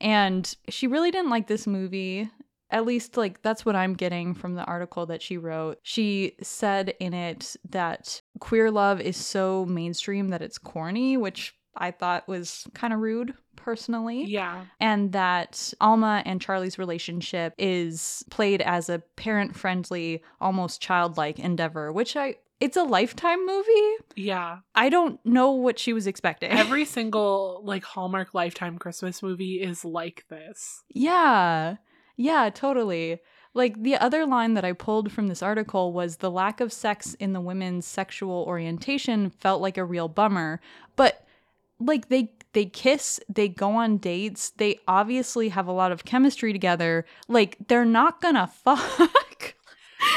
[0.00, 2.30] And she really didn't like this movie.
[2.70, 5.78] At least, like, that's what I'm getting from the article that she wrote.
[5.82, 11.90] She said in it that queer love is so mainstream that it's corny, which I
[11.92, 14.64] thought was kind of rude personally Yeah.
[14.80, 22.16] and that Alma and Charlie's relationship is played as a parent-friendly, almost childlike endeavor, which
[22.16, 23.92] I it's a lifetime movie.
[24.16, 24.58] Yeah.
[24.74, 26.50] I don't know what she was expecting.
[26.50, 30.82] Every single like Hallmark Lifetime Christmas movie is like this.
[30.88, 31.76] yeah.
[32.18, 33.20] Yeah, totally.
[33.54, 37.14] Like the other line that I pulled from this article was the lack of sex
[37.14, 40.60] in the women's sexual orientation felt like a real bummer,
[40.96, 41.24] but
[41.80, 46.52] like they they kiss, they go on dates, they obviously have a lot of chemistry
[46.52, 47.06] together.
[47.28, 49.27] Like they're not gonna fuck.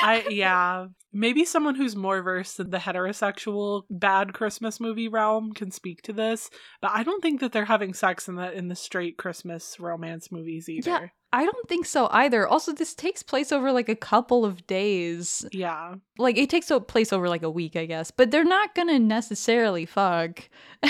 [0.01, 0.87] I yeah.
[1.13, 6.13] Maybe someone who's more versed in the heterosexual bad Christmas movie realm can speak to
[6.13, 6.49] this,
[6.81, 10.31] but I don't think that they're having sex in the in the straight Christmas romance
[10.31, 10.89] movies either.
[10.89, 11.07] Yeah.
[11.33, 12.45] I don't think so either.
[12.45, 15.45] Also, this takes place over like a couple of days.
[15.51, 15.95] Yeah.
[16.17, 18.11] Like it takes place over like a week, I guess.
[18.11, 20.49] But they're not gonna necessarily fuck.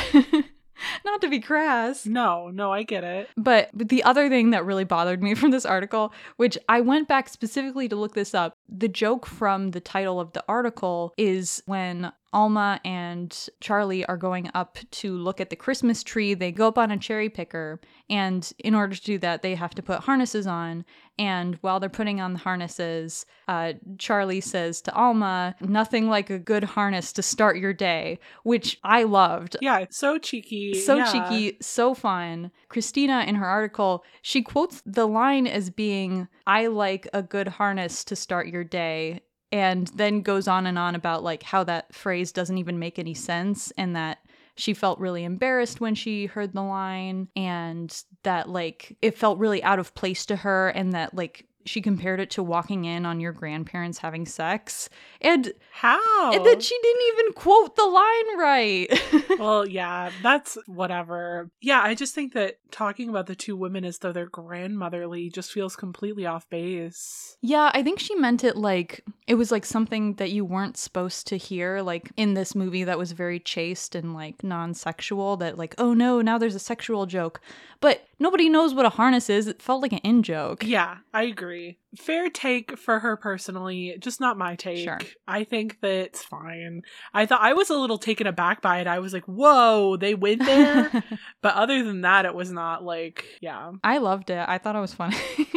[1.05, 2.05] not to be crass.
[2.05, 3.29] No, no, I get it.
[3.37, 7.29] But the other thing that really bothered me from this article, which I went back
[7.29, 12.11] specifically to look this up, the joke from the title of the article is when
[12.33, 16.33] Alma and Charlie are going up to look at the Christmas tree.
[16.33, 19.75] They go up on a cherry picker, and in order to do that, they have
[19.75, 20.85] to put harnesses on.
[21.19, 26.39] And while they're putting on the harnesses, uh, Charlie says to Alma, Nothing like a
[26.39, 29.57] good harness to start your day, which I loved.
[29.61, 30.73] Yeah, it's so cheeky.
[30.73, 31.11] So yeah.
[31.11, 32.51] cheeky, so fun.
[32.69, 38.03] Christina, in her article, she quotes the line as being, I like a good harness
[38.05, 39.21] to start your day.
[39.51, 43.13] And then goes on and on about like how that phrase doesn't even make any
[43.13, 44.19] sense and that
[44.55, 49.63] she felt really embarrassed when she heard the line and that like it felt really
[49.63, 53.19] out of place to her and that like she compared it to walking in on
[53.19, 54.89] your grandparents having sex
[55.21, 56.31] and, How?
[56.31, 59.01] and that she didn't even quote the line right
[59.39, 61.49] well, yeah, that's whatever.
[61.61, 65.51] Yeah, I just think that talking about the two women as though they're grandmotherly just
[65.51, 67.37] feels completely off base.
[67.41, 71.27] Yeah, I think she meant it like it was like something that you weren't supposed
[71.27, 75.57] to hear, like in this movie that was very chaste and like non sexual, that
[75.57, 77.41] like, oh no, now there's a sexual joke.
[77.79, 79.47] But nobody knows what a harness is.
[79.47, 80.63] It felt like an in joke.
[80.63, 81.50] Yeah, I agree.
[81.51, 81.77] Agree.
[81.97, 84.83] Fair take for her personally, just not my take.
[84.83, 84.99] Sure.
[85.27, 86.83] I think that it's fine.
[87.13, 88.87] I thought I was a little taken aback by it.
[88.87, 90.89] I was like, whoa, they went there.
[91.41, 93.71] but other than that, it was not like, yeah.
[93.83, 94.43] I loved it.
[94.47, 95.17] I thought it was funny.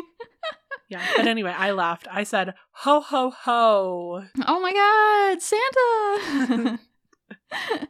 [0.91, 1.03] Yeah.
[1.17, 2.07] But anyway, I laughed.
[2.11, 4.23] I said, ho, ho, ho.
[4.47, 6.79] oh my god, Santa!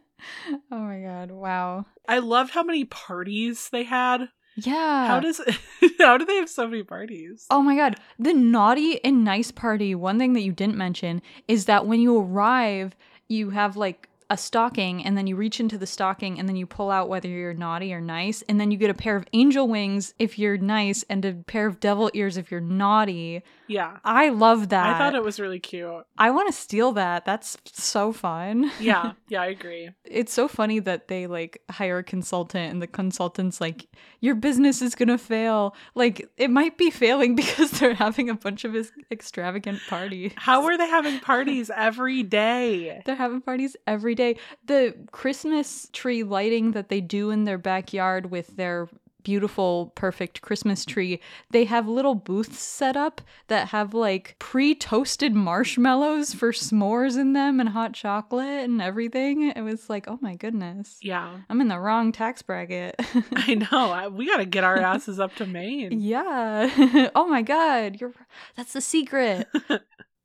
[0.71, 1.87] oh my god, wow.
[2.09, 4.29] I loved how many parties they had.
[4.57, 5.07] Yeah.
[5.07, 5.41] How does
[5.99, 7.47] how do they have so many parties?
[7.51, 7.97] Oh my god.
[8.19, 12.19] The naughty and nice party, one thing that you didn't mention is that when you
[12.19, 12.95] arrive,
[13.29, 16.67] you have like a stocking and then you reach into the stocking and then you
[16.67, 19.69] pull out whether you're naughty or nice and then you get a pair of angel
[19.69, 23.43] wings if you're nice and a pair of devil ears if you're naughty.
[23.67, 23.99] Yeah.
[24.05, 24.95] I love that.
[24.95, 26.05] I thought it was really cute.
[26.19, 27.25] I want to steal that.
[27.25, 28.71] That's so fun.
[28.81, 29.13] Yeah.
[29.29, 29.91] Yeah, I agree.
[30.05, 33.87] it's so funny that they like hire a consultant and the consultant's like
[34.21, 38.65] your business is gonna fail like it might be failing because they're having a bunch
[38.65, 38.77] of
[39.11, 43.01] extravagant parties How are they having parties every day?
[43.07, 48.31] they're having parties every day the christmas tree lighting that they do in their backyard
[48.31, 48.89] with their
[49.25, 51.19] beautiful perfect christmas tree
[51.51, 57.59] they have little booths set up that have like pre-toasted marshmallows for s'mores in them
[57.59, 61.39] and hot chocolate and everything it was like oh my goodness Yeah.
[61.49, 62.95] I'm in the wrong tax bracket.
[63.35, 63.91] I know.
[63.91, 66.01] I, we got to get our asses up to Maine.
[66.01, 67.09] yeah.
[67.15, 68.13] oh my god, you're
[68.57, 69.49] that's the secret.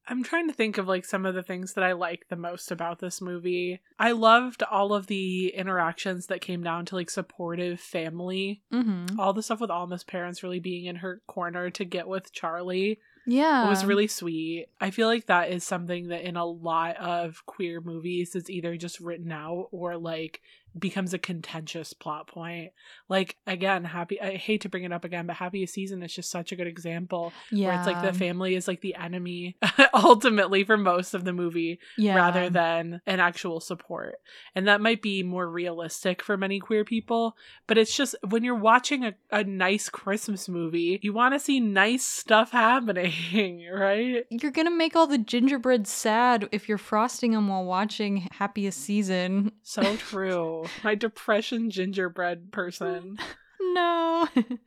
[0.10, 2.72] I'm trying to think of like some of the things that I like the most
[2.72, 3.80] about this movie.
[4.00, 8.62] I loved all of the interactions that came down to like supportive family.
[8.72, 12.32] hmm All the stuff with Alma's parents really being in her corner to get with
[12.34, 13.00] Charlie.
[13.28, 13.68] Yeah.
[13.68, 14.68] It was really sweet.
[14.82, 18.76] I feel like that is something that in a lot of queer movies is either
[18.76, 20.42] just written out or like
[20.80, 22.72] becomes a contentious plot point.
[23.08, 26.32] Like again, happy I hate to bring it up again, but Happiest Season is just
[26.32, 27.68] such a good example yeah.
[27.68, 29.58] where it's like the family is like the enemy
[29.94, 32.16] ultimately for most of the movie yeah.
[32.16, 34.16] rather than an actual support.
[34.56, 37.36] And that might be more realistic for many queer people,
[37.68, 41.60] but it's just when you're watching a, a nice Christmas movie, you want to see
[41.60, 44.26] nice stuff happening, right?
[44.30, 49.52] You're gonna make all the gingerbread sad if you're frosting them while watching Happiest Season.
[49.64, 50.66] So true.
[50.84, 53.18] My depression gingerbread person.
[53.62, 54.26] No.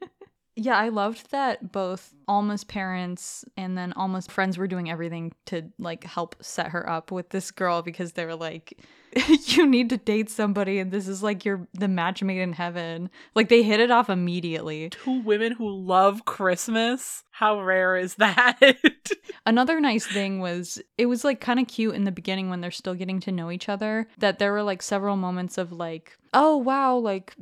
[0.55, 5.73] yeah, I loved that both Alma's parents and then Alma's friends were doing everything to
[5.79, 8.79] like help set her up with this girl because they were like,
[9.47, 13.11] you need to date somebody and this is like your the match made in heaven.
[13.35, 14.91] Like they hit it off immediately.
[14.91, 17.25] Two women who love Christmas.
[17.31, 18.59] How rare is that?
[19.47, 22.71] Another nice thing was it was like kind of cute in the beginning when they're
[22.71, 26.57] still getting to know each other that there were like several moments of like, oh
[26.57, 27.35] wow, like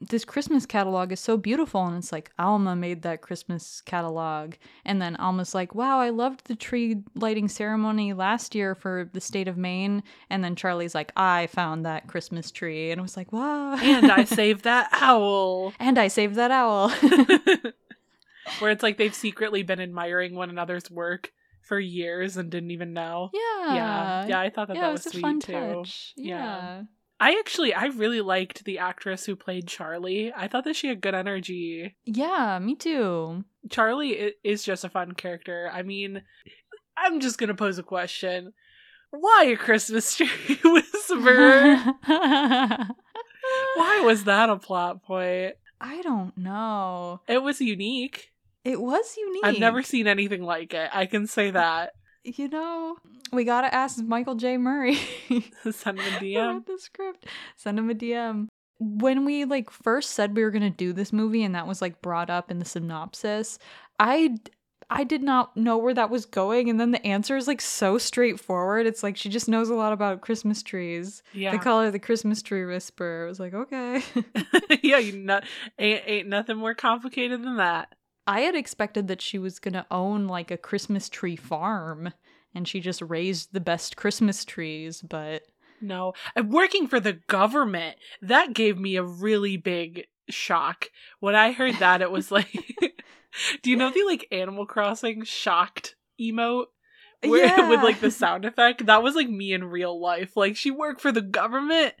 [0.00, 1.84] this Christmas catalog is so beautiful.
[1.86, 4.54] And it's like, Alma made that Christmas catalog.
[4.84, 9.20] And then Alma's like, wow, I loved the tree lighting ceremony last year for the
[9.20, 10.02] state of Maine.
[10.30, 12.90] And then Charlie's like, I found that Christmas tree.
[12.90, 13.76] And it was like, wow.
[13.76, 15.72] and I saved that owl.
[15.78, 16.90] and I saved that owl.
[18.58, 22.92] Where it's like they've secretly been admiring one another's work for years and didn't even
[22.92, 23.30] know.
[23.32, 23.74] yeah.
[23.74, 25.52] Yeah, yeah, I thought that Yeah, that was, was, a sweet fun too.
[25.52, 26.12] touch.
[26.16, 26.36] Yeah.
[26.36, 26.82] yeah.
[27.20, 30.32] I actually, I really liked the actress who played Charlie.
[30.34, 31.96] I thought that she had good energy.
[32.04, 33.44] Yeah, me too.
[33.70, 35.70] Charlie is just a fun character.
[35.72, 36.22] I mean,
[36.96, 38.52] I'm just gonna pose a question:
[39.10, 40.28] Why a Christmas tree
[40.64, 41.76] whisperer?
[43.76, 45.54] Why was that a plot point?
[45.80, 47.20] I don't know.
[47.28, 48.32] It was unique.
[48.64, 49.44] It was unique.
[49.44, 50.90] I've never seen anything like it.
[50.92, 51.92] I can say that.
[52.24, 52.96] You know,
[53.32, 54.56] we gotta ask Michael J.
[54.56, 54.94] Murray.
[55.70, 56.66] Send him a DM.
[56.66, 57.26] the script.
[57.56, 58.48] Send him a DM.
[58.80, 62.00] When we like first said we were gonna do this movie, and that was like
[62.02, 63.58] brought up in the synopsis,
[63.98, 64.36] I
[64.90, 67.98] I did not know where that was going, and then the answer is like so
[67.98, 68.86] straightforward.
[68.86, 71.22] It's like she just knows a lot about Christmas trees.
[71.32, 73.24] Yeah, They call her the Christmas tree whisperer.
[73.24, 74.02] I was like, okay.
[74.82, 74.98] yeah.
[74.98, 75.44] You not
[75.78, 77.94] ain't ain't nothing more complicated than that.
[78.26, 82.12] I had expected that she was gonna own like a Christmas tree farm
[82.54, 85.42] and she just raised the best Christmas trees, but
[85.80, 91.52] No, and working for the government that gave me a really big shock when I
[91.52, 92.00] heard that.
[92.00, 92.48] It was like,
[93.62, 96.66] do you know the like Animal Crossing shocked emote?
[97.24, 97.68] Where, Yeah.
[97.70, 101.00] with like the sound effect that was like me in real life like she worked
[101.00, 101.94] for the government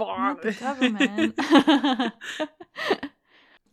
[0.00, 1.38] not the government.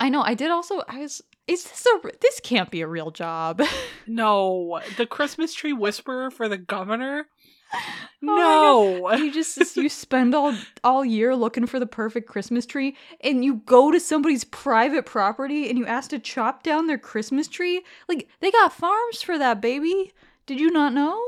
[0.02, 0.22] I know.
[0.22, 0.82] I did also.
[0.88, 1.22] I was.
[1.46, 2.10] Is this a?
[2.20, 3.62] This can't be a real job.
[4.06, 7.26] no the christmas tree whisperer for the governor
[8.24, 9.12] Oh no.
[9.14, 13.62] you just you spend all all year looking for the perfect Christmas tree and you
[13.64, 17.82] go to somebody's private property and you ask to chop down their Christmas tree?
[18.08, 20.12] Like they got farms for that, baby.
[20.46, 21.20] Did you not know?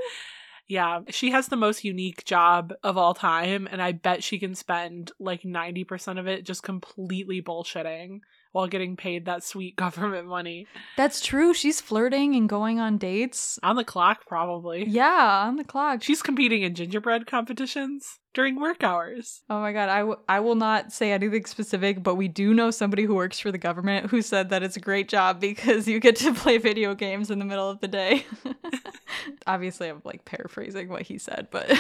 [0.69, 4.55] Yeah, she has the most unique job of all time, and I bet she can
[4.55, 8.21] spend like 90% of it just completely bullshitting
[8.55, 10.67] while getting paid that sweet government money.
[10.97, 11.53] That's true.
[11.53, 13.59] She's flirting and going on dates.
[13.65, 14.85] On the clock, probably.
[14.89, 16.03] Yeah, on the clock.
[16.05, 19.43] She's competing in gingerbread competitions during work hours.
[19.51, 22.71] Oh my god, I, w- I will not say anything specific, but we do know
[22.71, 25.99] somebody who works for the government who said that it's a great job because you
[25.99, 28.25] get to play video games in the middle of the day.
[29.47, 31.71] Obviously, I'm like paraphrasing what he said, but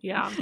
[0.00, 0.32] Yeah.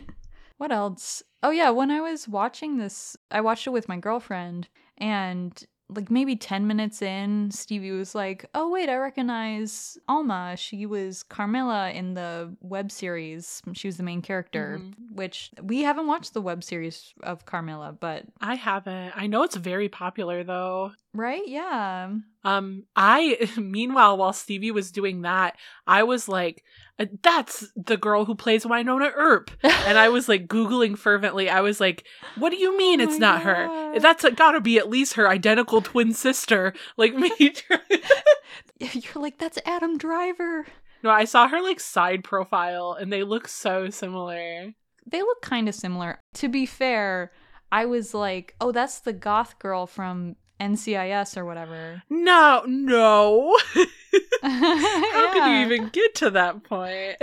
[0.58, 1.22] what else?
[1.42, 4.68] Oh yeah, when I was watching this, I watched it with my girlfriend
[4.98, 10.54] and like maybe 10 minutes in, Stevie was like, "Oh wait, I recognize Alma.
[10.56, 13.60] She was Carmilla in the web series.
[13.74, 15.14] She was the main character." Mhm.
[15.14, 19.12] Which we haven't watched the web series of Carmilla, but I haven't.
[19.14, 20.92] I know it's very popular though.
[21.12, 21.46] right?
[21.46, 22.14] Yeah.
[22.44, 27.96] Um, I meanwhile, while Stevie was doing that, I was like, "Uh, Uh, "That's the
[27.96, 31.48] girl who plays Wynonna Earp," and I was like googling fervently.
[31.50, 33.66] I was like, "What do you mean Oh it's not her?
[33.66, 34.02] God.
[34.02, 37.32] That's gotta be at least her identical twin sister." Like me.
[38.78, 40.66] You're like, "That's Adam Driver."
[41.02, 44.72] no, I saw her like side profile, and they look so similar.
[45.06, 46.18] They look kind of similar.
[46.34, 47.32] To be fair,
[47.72, 50.36] I was like, "Oh, that's the goth girl from
[50.72, 53.56] NCIS or whatever." No, no.
[54.42, 57.16] How could you even get to that point?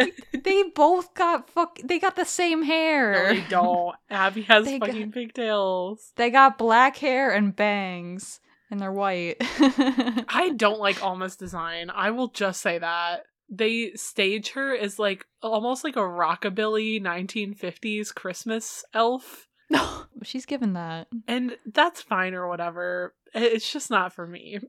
[0.44, 1.80] They both got fuck.
[1.84, 3.14] They got the same hair.
[3.34, 3.96] No, they don't.
[4.10, 6.12] Abby has They got- fucking pigtails.
[6.16, 8.40] They got black hair and bangs,
[8.70, 9.38] and they're white.
[9.40, 11.90] I don't like Alma's design.
[11.94, 13.24] I will just say that.
[13.50, 19.48] They stage her as like almost like a rockabilly 1950s Christmas elf.
[19.70, 21.08] no, she's given that.
[21.28, 23.14] And that's fine or whatever.
[23.34, 24.60] It's just not for me.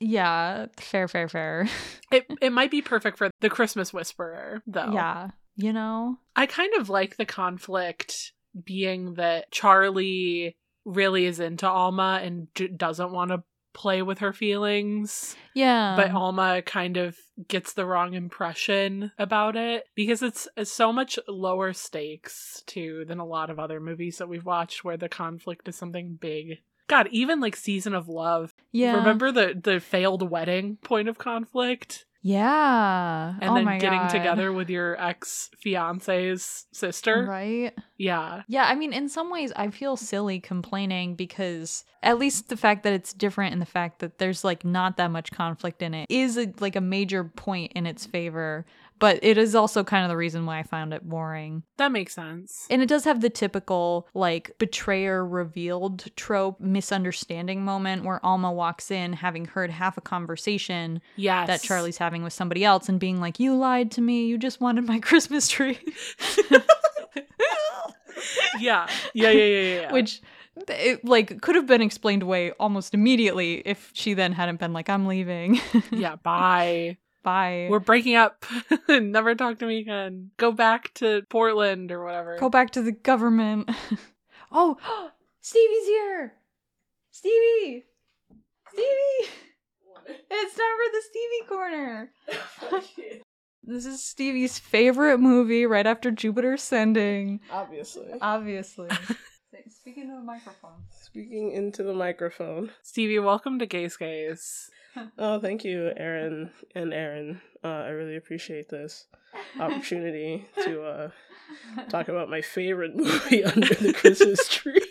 [0.00, 1.68] Yeah, fair, fair, fair.
[2.10, 4.92] It it might be perfect for the Christmas Whisperer, though.
[4.92, 6.18] Yeah, you know.
[6.34, 8.32] I kind of like the conflict
[8.64, 14.32] being that Charlie really is into Alma and j- doesn't want to play with her
[14.32, 17.16] feelings, Yeah, but Alma kind of
[17.48, 23.18] gets the wrong impression about it because it's, it's so much lower stakes too than
[23.18, 26.58] a lot of other movies that we've watched where the conflict is something big.
[26.92, 28.54] God, even like Season of Love.
[28.70, 28.96] yeah.
[28.96, 32.04] Remember the the failed wedding point of conflict?
[32.24, 34.10] Yeah, And oh then getting God.
[34.10, 37.26] together with your ex fiance's sister.
[37.28, 37.72] right?
[37.98, 38.42] Yeah.
[38.48, 42.84] Yeah, I mean, in some ways, I feel silly complaining because at least the fact
[42.84, 46.06] that it's different and the fact that there's like not that much conflict in it
[46.10, 48.66] is a, like a major point in its favor.
[49.02, 51.64] But it is also kind of the reason why I found it boring.
[51.76, 52.68] That makes sense.
[52.70, 58.92] And it does have the typical like betrayer revealed trope misunderstanding moment where Alma walks
[58.92, 61.48] in having heard half a conversation Yes.
[61.48, 64.26] that Charlie's having with somebody else and being like, "You lied to me.
[64.26, 65.78] You just wanted my Christmas tree."
[68.60, 68.86] Yeah.
[69.14, 69.80] Yeah, yeah, yeah, yeah.
[69.82, 69.92] yeah.
[69.92, 70.20] Which
[70.68, 74.88] it like could have been explained away almost immediately if she then hadn't been like,
[74.88, 75.58] "I'm leaving.
[75.90, 76.98] yeah, bye.
[77.22, 77.68] Bye.
[77.70, 78.44] We're breaking up.
[78.88, 80.30] Never talk to me again.
[80.36, 82.36] Go back to Portland or whatever.
[82.38, 83.70] Go back to the government."
[84.52, 84.76] oh,
[85.40, 86.34] Stevie's here.
[87.10, 87.84] Stevie.
[88.72, 89.30] Stevie.
[90.30, 92.12] It's time for the Stevie corner.
[92.74, 92.82] Oh,
[93.64, 97.38] this is Stevie's favorite movie right after Jupiter Ascending.
[97.50, 98.08] Obviously.
[98.20, 98.88] Obviously.
[99.68, 100.82] Speaking to the microphone.
[100.90, 102.70] Speaking into the microphone.
[102.82, 104.68] Stevie, welcome to Gaze Gaze.
[105.18, 107.40] Oh, thank you, Aaron and Aaron.
[107.64, 109.06] Uh, I really appreciate this
[109.58, 111.10] opportunity to uh,
[111.88, 114.82] talk about my favorite movie under the Christmas tree.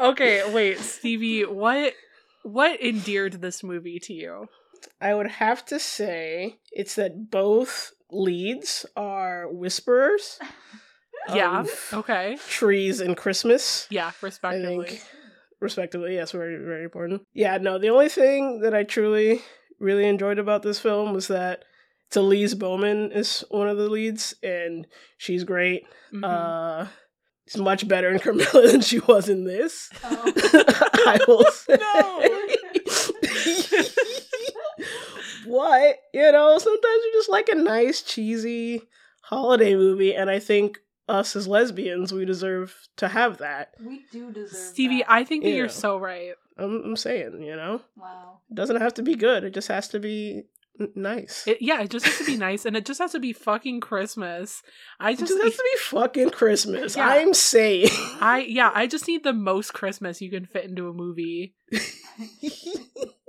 [0.00, 1.94] Okay, wait, Stevie, what
[2.42, 4.48] what endeared this movie to you?
[5.00, 10.38] I would have to say it's that both leads are whisperers.
[11.32, 11.64] Yeah.
[11.92, 12.38] Okay.
[12.48, 13.86] Trees and Christmas.
[13.90, 14.86] Yeah, I respectively.
[14.86, 15.02] think
[15.60, 19.40] respectively yes very very important yeah no the only thing that i truly
[19.80, 21.64] really enjoyed about this film was that
[22.16, 24.86] Elise Bauman is one of the leads and
[25.18, 26.24] she's great Mhm.
[26.24, 26.86] uh
[27.46, 30.32] she's much better in Carmilla than she was in this Oh.
[31.06, 32.24] i will say No.
[35.46, 38.82] what you know sometimes you just like a nice cheesy
[39.22, 40.78] holiday movie and i think
[41.08, 45.50] us as lesbians we deserve to have that We do deserve Stevie, I think that
[45.50, 45.56] Yeah.
[45.56, 46.32] you're so right.
[46.58, 48.40] I'm, I'm saying you know Wow.
[48.50, 49.44] It doesn't have to be good.
[49.44, 50.44] It just has to be
[50.80, 51.44] N- nice.
[51.48, 53.80] It, yeah, it just has to be nice, and it just has to be fucking
[53.80, 54.62] Christmas.
[55.00, 56.94] I It just, just has to be fucking Christmas.
[56.96, 57.08] Yeah.
[57.08, 57.88] I'm saying.
[58.20, 61.56] I yeah, I just need the most Christmas you can fit into a movie,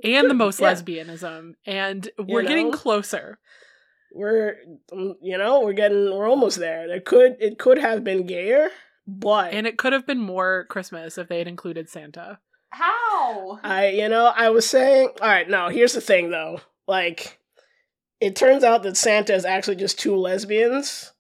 [0.04, 0.74] and the most Yeah.
[0.74, 3.40] lesbianism, and we're You getting closer.
[4.14, 4.58] We're,
[4.92, 6.88] um, you know, we're getting, we're almost there.
[6.88, 8.70] There could, it could have been gayer,
[9.08, 12.40] but And it could have been more Christmas if they had included Santa.
[12.70, 13.60] How?
[13.64, 16.62] I, you know, I was saying, all right, no, here's the thing though.
[16.88, 17.40] Like,
[18.20, 21.14] it turns out that Santa is actually just two lesbians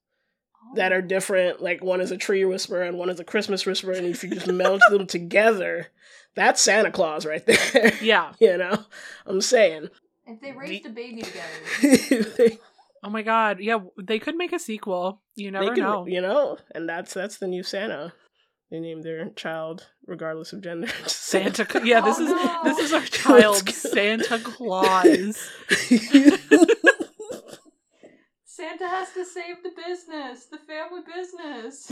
[0.76, 1.62] that are different.
[1.62, 3.94] Like, one is a tree whisperer and one is a Christmas whisperer.
[3.94, 5.88] And if you just meld them together,
[6.36, 7.94] that's Santa Claus right there.
[8.02, 8.34] Yeah.
[8.40, 8.84] you know,
[9.26, 9.90] I'm saying.
[10.28, 12.58] If they raised a baby together.
[13.02, 13.60] they, Oh my god.
[13.60, 15.22] Yeah, they could make a sequel.
[15.36, 16.06] You never they can, know.
[16.08, 18.14] you know, and that's that's the new Santa.
[18.72, 20.88] They named their child regardless of gender.
[21.08, 21.66] Santa.
[21.66, 22.62] Cla- Yeah, this Oh, is no.
[22.64, 23.70] this is our child.
[23.70, 25.50] Santa Claus.
[28.46, 31.92] Santa has to save the business, the family business.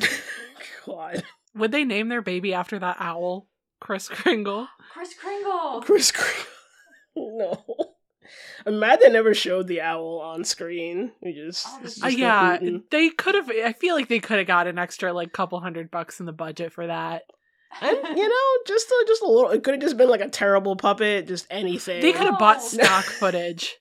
[0.86, 1.24] God,
[1.55, 3.47] Would they name their baby after that owl,
[3.80, 4.68] Kris Kringle?
[4.91, 5.82] Kris Kringle.
[5.82, 6.45] Kris Kringle.
[7.16, 7.64] No.
[8.65, 11.11] I'm mad they never showed the owl on screen.
[11.21, 12.84] We just, Oh, it's this- Uh, yeah, hooting.
[12.91, 13.49] they could have.
[13.49, 16.34] I feel like they could have got an extra like couple hundred bucks in the
[16.34, 17.23] budget for that.
[17.82, 19.49] and you know, just a, just a little.
[19.51, 22.01] It could have just been like a terrible puppet, just anything.
[22.01, 23.75] They could have bought stock footage.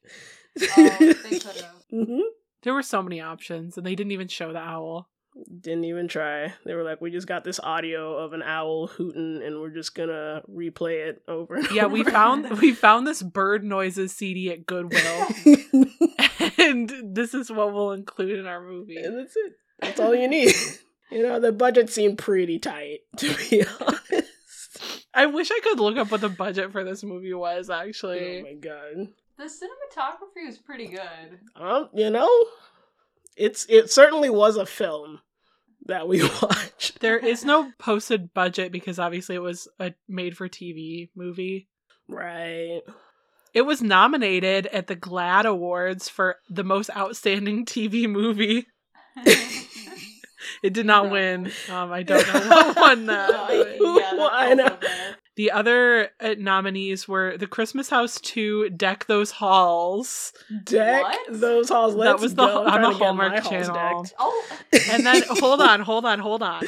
[0.76, 1.74] Oh, they could have.
[1.90, 2.20] hmm
[2.62, 5.08] There were so many options, and they didn't even show the owl.
[5.60, 6.54] Didn't even try.
[6.64, 9.94] They were like, "We just got this audio of an owl hooting, and we're just
[9.94, 14.64] gonna replay it over." And Yeah, we found we found this bird noises CD at
[14.64, 15.26] Goodwill,
[16.58, 18.96] and this is what we'll include in our movie.
[18.96, 19.52] and that's it.
[19.80, 20.54] That's all you need.
[21.10, 24.32] you know, the budget seemed pretty tight, to be honest.
[25.12, 27.68] I wish I could look up what the budget for this movie was.
[27.68, 29.08] Actually, oh my god.
[29.36, 31.40] The cinematography was pretty good.
[31.56, 32.30] Um, you know,
[33.36, 35.20] it's it certainly was a film
[35.86, 37.00] that we watched.
[37.00, 41.68] there is no posted budget because obviously it was a made-for-TV movie.
[42.08, 42.82] Right.
[43.54, 48.66] It was nominated at the GLAAD Awards for the most outstanding TV movie.
[50.62, 51.12] It did not No.
[51.12, 51.52] win.
[51.70, 53.28] Um, I don't know what won that.
[53.30, 54.78] but- Well, I know.
[55.36, 60.32] The other uh, nominees were The Christmas House 2, Deck Those Halls,
[60.64, 61.40] Deck What?
[61.40, 61.92] those halls.
[61.94, 62.64] That Let's was the- go.
[62.66, 64.06] On the Hallmark Channel.
[64.18, 64.46] Oh,
[64.90, 66.64] and then hold on, hold on, hold on.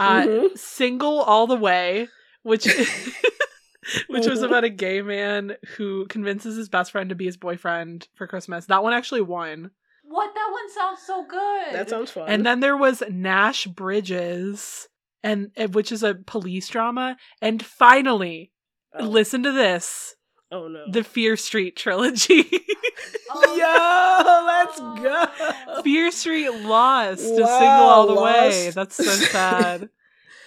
[0.00, 0.58] Uh, Mhm.
[0.58, 2.08] Single All the Way,
[2.42, 2.64] which
[4.08, 4.46] which was Mhm.
[4.46, 8.66] about a gay man who convinces his best friend to be his boyfriend for Christmas.
[8.66, 9.70] That one actually won.
[10.02, 10.34] what?
[10.34, 11.72] That one sounds so good.
[11.74, 12.28] That sounds fun.
[12.28, 14.88] And then there was Nash Bridges,
[15.22, 17.16] and uh, which is a police drama.
[17.40, 18.52] And finally,
[18.98, 19.04] oh.
[19.04, 20.14] listen to this:
[20.50, 20.84] oh no.
[20.90, 22.48] the Fear Street trilogy.
[23.30, 24.80] Oh, Yo, let's
[25.74, 25.82] go.
[25.82, 28.70] Fear Street lost to Wow, Single All the Way.
[28.74, 29.88] That's so sad.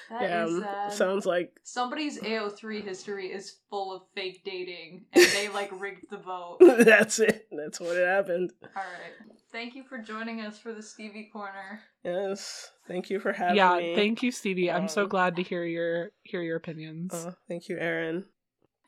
[0.09, 0.93] That yeah, is um, sad.
[0.93, 6.17] sounds like Somebody's AO3 history is full of fake dating, and they like rigged the
[6.17, 6.57] vote.
[6.59, 7.47] that's it.
[7.51, 8.51] That's what it happened.
[8.61, 9.37] All right.
[9.53, 11.81] Thank you for joining us for the Stevie Corner.
[12.03, 12.71] Yes.
[12.91, 13.91] Thank you for having yeah, me.
[13.91, 14.69] Yeah, thank you, Stevie.
[14.69, 17.13] I'm so Um, glad to hear your hear your opinions.
[17.15, 18.25] Oh, thank you, Aaron.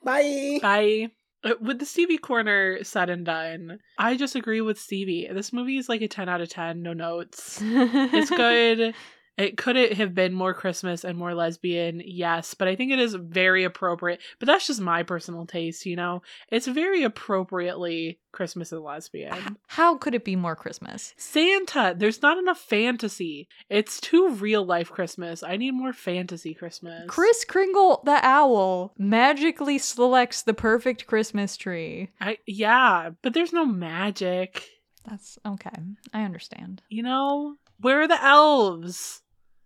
[0.03, 0.59] Bye.
[0.61, 1.11] Bye.
[1.43, 5.29] Uh, With the Stevie corner said and done, I just agree with Stevie.
[5.31, 7.59] This movie is like a 10 out of 10, no notes.
[7.61, 8.93] It's good.
[9.37, 12.99] It could it have been more Christmas and more lesbian, yes, but I think it
[12.99, 14.21] is very appropriate.
[14.37, 16.21] But that's just my personal taste, you know.
[16.49, 19.57] It's very appropriately Christmas and lesbian.
[19.67, 21.15] How could it be more Christmas?
[21.17, 23.47] Santa, there's not enough fantasy.
[23.69, 25.41] It's too real life Christmas.
[25.41, 27.05] I need more fantasy Christmas.
[27.07, 32.09] Kris Kringle, the owl, magically selects the perfect Christmas tree.
[32.21, 34.69] I yeah, but there's no magic.
[35.09, 35.71] That's okay.
[36.13, 36.83] I understand.
[36.89, 37.55] You know?
[37.79, 39.22] Where are the elves?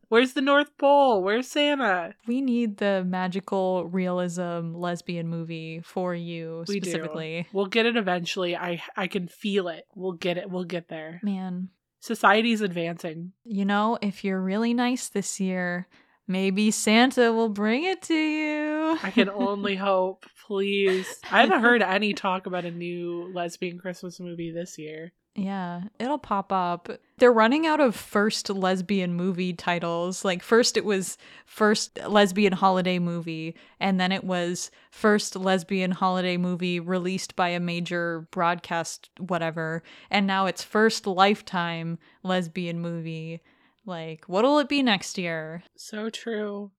[0.10, 1.22] Where's the North Pole?
[1.22, 2.16] Where's Santa?
[2.26, 6.90] We need the magical realism lesbian movie for you We do.
[6.90, 7.48] specifically.
[7.52, 8.56] We'll get it eventually.
[8.56, 9.86] I I can feel it.
[9.96, 10.50] We'll get it.
[10.50, 11.20] We'll get there.
[11.24, 13.34] Man, Society's advancing.
[13.44, 15.88] you know, if you're really nice this year,
[16.28, 18.98] maybe Santa will bring it to you.
[19.04, 20.26] I can only hope.
[20.46, 21.20] Please.
[21.30, 25.12] I haven't heard any talk about a new lesbian Christmas movie this year.
[25.38, 26.90] Yeah, it'll pop up.
[27.20, 30.26] They're running out of first lesbian movie titles.
[30.26, 31.16] Like, first it was
[31.46, 37.60] first lesbian holiday movie, and then it was first lesbian holiday movie released by a
[37.60, 39.84] major broadcast, whatever.
[40.10, 43.42] And now it's first lifetime lesbian movie.
[43.86, 45.62] Like, what'll it be next year?
[45.76, 46.72] So true.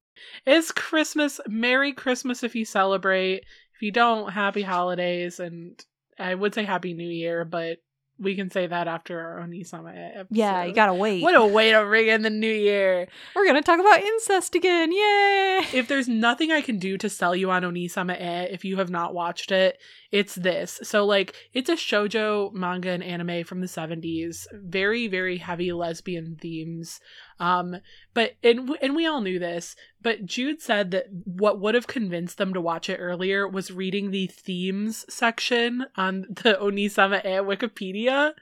[0.45, 1.41] It's Christmas.
[1.47, 3.45] Merry Christmas if you celebrate.
[3.77, 5.81] If you don't, happy holidays and
[6.19, 7.79] I would say Happy New Year, but
[8.19, 10.27] we can say that after our Onisama episode.
[10.31, 11.23] Yeah, you gotta wait.
[11.23, 13.07] What a way to ring in the new year.
[13.35, 14.93] We're gonna talk about incest again.
[14.93, 15.65] Yay!
[15.73, 18.91] If there's nothing I can do to sell you on Onisama e, if you have
[18.91, 19.79] not watched it,
[20.11, 20.81] it's this.
[20.83, 24.47] So, like, it's a shojo manga and anime from the 70s.
[24.53, 27.01] Very, very heavy lesbian themes.
[27.39, 27.77] Um,
[28.15, 32.39] but, and, and we all knew this, but Jude said that what would have convinced
[32.39, 38.33] them to watch it earlier was reading the themes section on the Onisama e Wikipedia,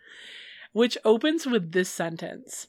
[0.72, 2.68] which opens with this sentence.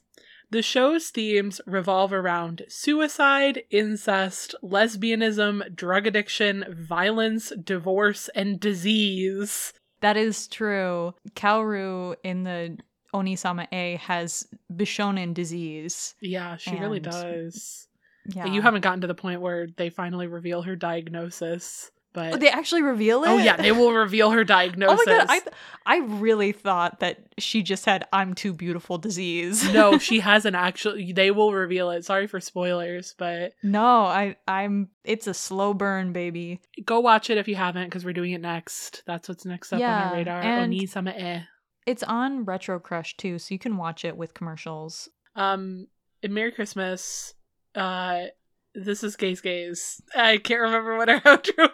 [0.50, 9.74] The show's themes revolve around suicide, incest, lesbianism, drug addiction, violence, divorce, and disease.
[10.00, 11.14] That is true.
[11.34, 12.78] Kaoru in the
[13.14, 16.14] Onisama A has Bishonen disease.
[16.20, 17.86] Yeah, she really does.
[18.26, 18.46] Yeah.
[18.46, 22.48] You haven't gotten to the point where they finally reveal her diagnosis, but Oh, they
[22.48, 23.28] actually reveal it.
[23.28, 25.00] oh yeah, they will reveal her diagnosis.
[25.06, 25.54] Oh my god, I th-
[25.86, 29.70] I really thought that she just had "I'm too beautiful" disease.
[29.72, 31.12] no, she hasn't actually.
[31.12, 32.04] They will reveal it.
[32.04, 34.88] Sorry for spoilers, but no, I I'm.
[35.04, 36.60] It's a slow burn, baby.
[36.84, 39.02] go watch it if you haven't, because we're doing it next.
[39.06, 40.40] That's what's next up on Yeah, our radar.
[40.40, 41.44] and- Onisama e.
[41.86, 45.08] It's on Retro Crush too, so you can watch it with commercials.
[45.36, 45.86] Um,
[46.22, 47.32] and Merry Christmas.
[47.74, 48.24] Uh,
[48.84, 50.00] this is Gaze Gaze.
[50.14, 51.70] I can't remember what our outro.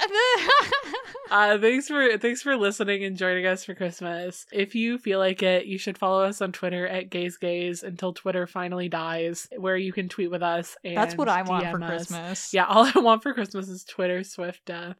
[1.30, 4.44] Uh, thanks for thanks for listening and joining us for Christmas.
[4.52, 8.12] If you feel like it, you should follow us on Twitter at Gaze Gaze until
[8.12, 10.76] Twitter finally dies, where you can tweet with us.
[10.84, 11.88] And That's what I want DM for us.
[11.88, 12.52] Christmas.
[12.52, 14.96] Yeah, all I want for Christmas is Twitter swift death.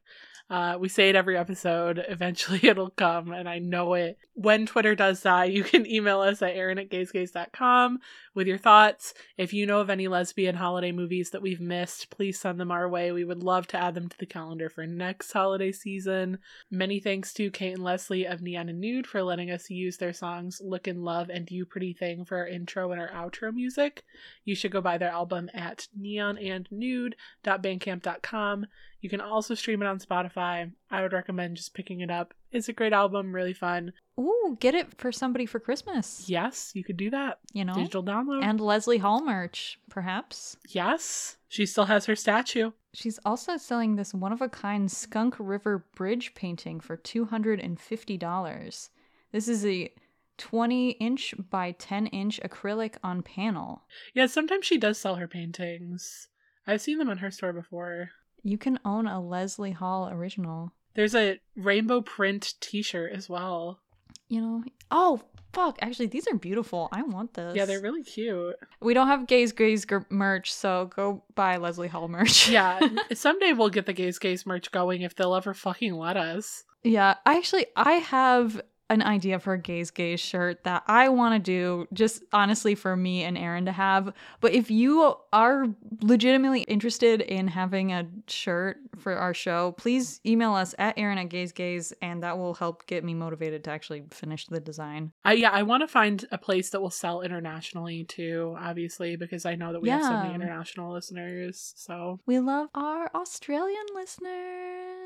[0.51, 2.05] Uh, we say it every episode.
[2.09, 4.18] Eventually it'll come, and I know it.
[4.34, 8.01] When Twitter does die, you can email us at aaron at gazegaze.com
[8.34, 9.14] with your thoughts.
[9.36, 12.88] If you know of any lesbian holiday movies that we've missed, please send them our
[12.88, 13.12] way.
[13.12, 16.38] We would love to add them to the calendar for next holiday season.
[16.70, 20.12] Many thanks to Kate and Leslie of Neon and Nude for letting us use their
[20.12, 24.05] songs Look and Love and You Pretty Thing for our intro and our outro music.
[24.45, 28.66] You should go buy their album at neonandnude.bandcamp.com.
[29.03, 30.71] You can also stream it on Spotify.
[30.89, 32.35] I would recommend just picking it up.
[32.53, 33.93] It's a great album, really fun.
[34.19, 36.29] Ooh, get it for somebody for Christmas.
[36.29, 37.41] Yes, you could do that.
[37.53, 37.75] You know?
[37.75, 38.45] Digital download.
[38.45, 40.57] And Leslie Hall merch, perhaps.
[40.69, 42.71] yes, she still has her statue.
[42.95, 48.89] She's also selling this one of a kind Skunk River Bridge painting for $250.
[49.33, 49.93] This is a
[50.39, 53.83] 20 inch by 10 inch acrylic on panel.
[54.15, 56.29] Yeah, sometimes she does sell her paintings.
[56.67, 58.11] I've seen them in her store before.
[58.43, 60.72] You can own a Leslie Hall original.
[60.95, 63.80] There's a rainbow print t shirt as well.
[64.28, 65.20] You know, oh,
[65.53, 65.78] fuck.
[65.80, 66.88] Actually, these are beautiful.
[66.93, 67.55] I want this.
[67.55, 68.57] Yeah, they're really cute.
[68.80, 72.49] We don't have Gaze Gaze gr- merch, so go buy Leslie Hall merch.
[72.51, 72.80] Yeah,
[73.12, 76.64] someday we'll get the Gaze Gaze merch going if they'll ever fucking let us.
[76.82, 78.61] Yeah, I actually I have
[78.93, 82.95] an idea for a gaze gaze shirt that I want to do just honestly for
[82.97, 84.12] me and Aaron to have.
[84.40, 85.66] But if you are
[86.01, 91.28] legitimately interested in having a shirt for our show, please email us at Aaron at
[91.28, 95.12] gaze gaze and that will help get me motivated to actually finish the design.
[95.24, 99.47] I yeah, I want to find a place that will sell internationally too, obviously, because
[99.47, 101.72] I know that we have so many international listeners.
[101.76, 105.02] So We love our Australian listeners.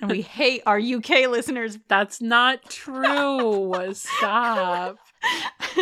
[0.00, 1.78] And we hate our UK listeners.
[1.88, 3.74] that's not true.
[3.92, 4.98] Stop.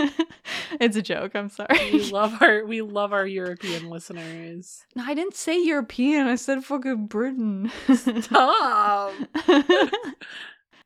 [0.80, 1.92] it's a joke, I'm sorry.
[1.92, 4.84] We love our we love our European listeners.
[4.94, 6.26] No, I didn't say European.
[6.26, 7.70] I said fucking Britain.
[7.94, 9.12] Stop.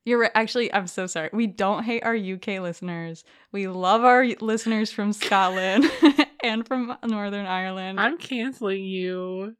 [0.05, 0.31] You're right.
[0.35, 1.31] Actually, I'm so sorry.
[1.33, 3.25] We don't hate our UK listeners.
[3.53, 5.91] We love our listeners from Scotland
[6.45, 7.99] and from Northern Ireland.
[7.99, 9.57] I'm canceling you.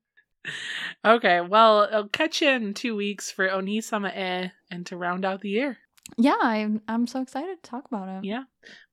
[1.05, 4.11] Okay, well, I'll catch you in two weeks for Onisama
[4.47, 5.79] E and to round out the year.
[6.19, 8.25] yeah, I'm, I'm so excited to talk about it.
[8.25, 8.45] Yeah.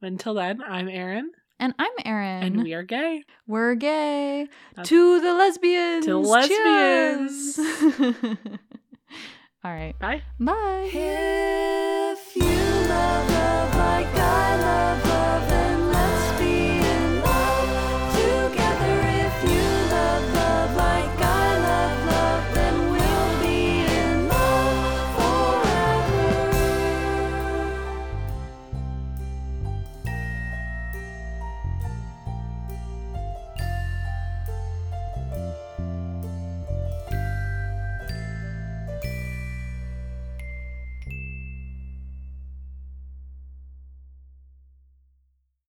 [0.01, 2.43] Until then, I'm Aaron, And I'm Erin.
[2.43, 3.23] and we are gay.
[3.47, 4.47] We're gay.
[4.75, 6.05] That's- to the lesbians.
[6.05, 7.59] To lesbians.
[9.63, 9.93] All right.
[9.99, 10.23] Bye.
[10.39, 10.89] Bye.
[10.91, 15.10] If you love love like I love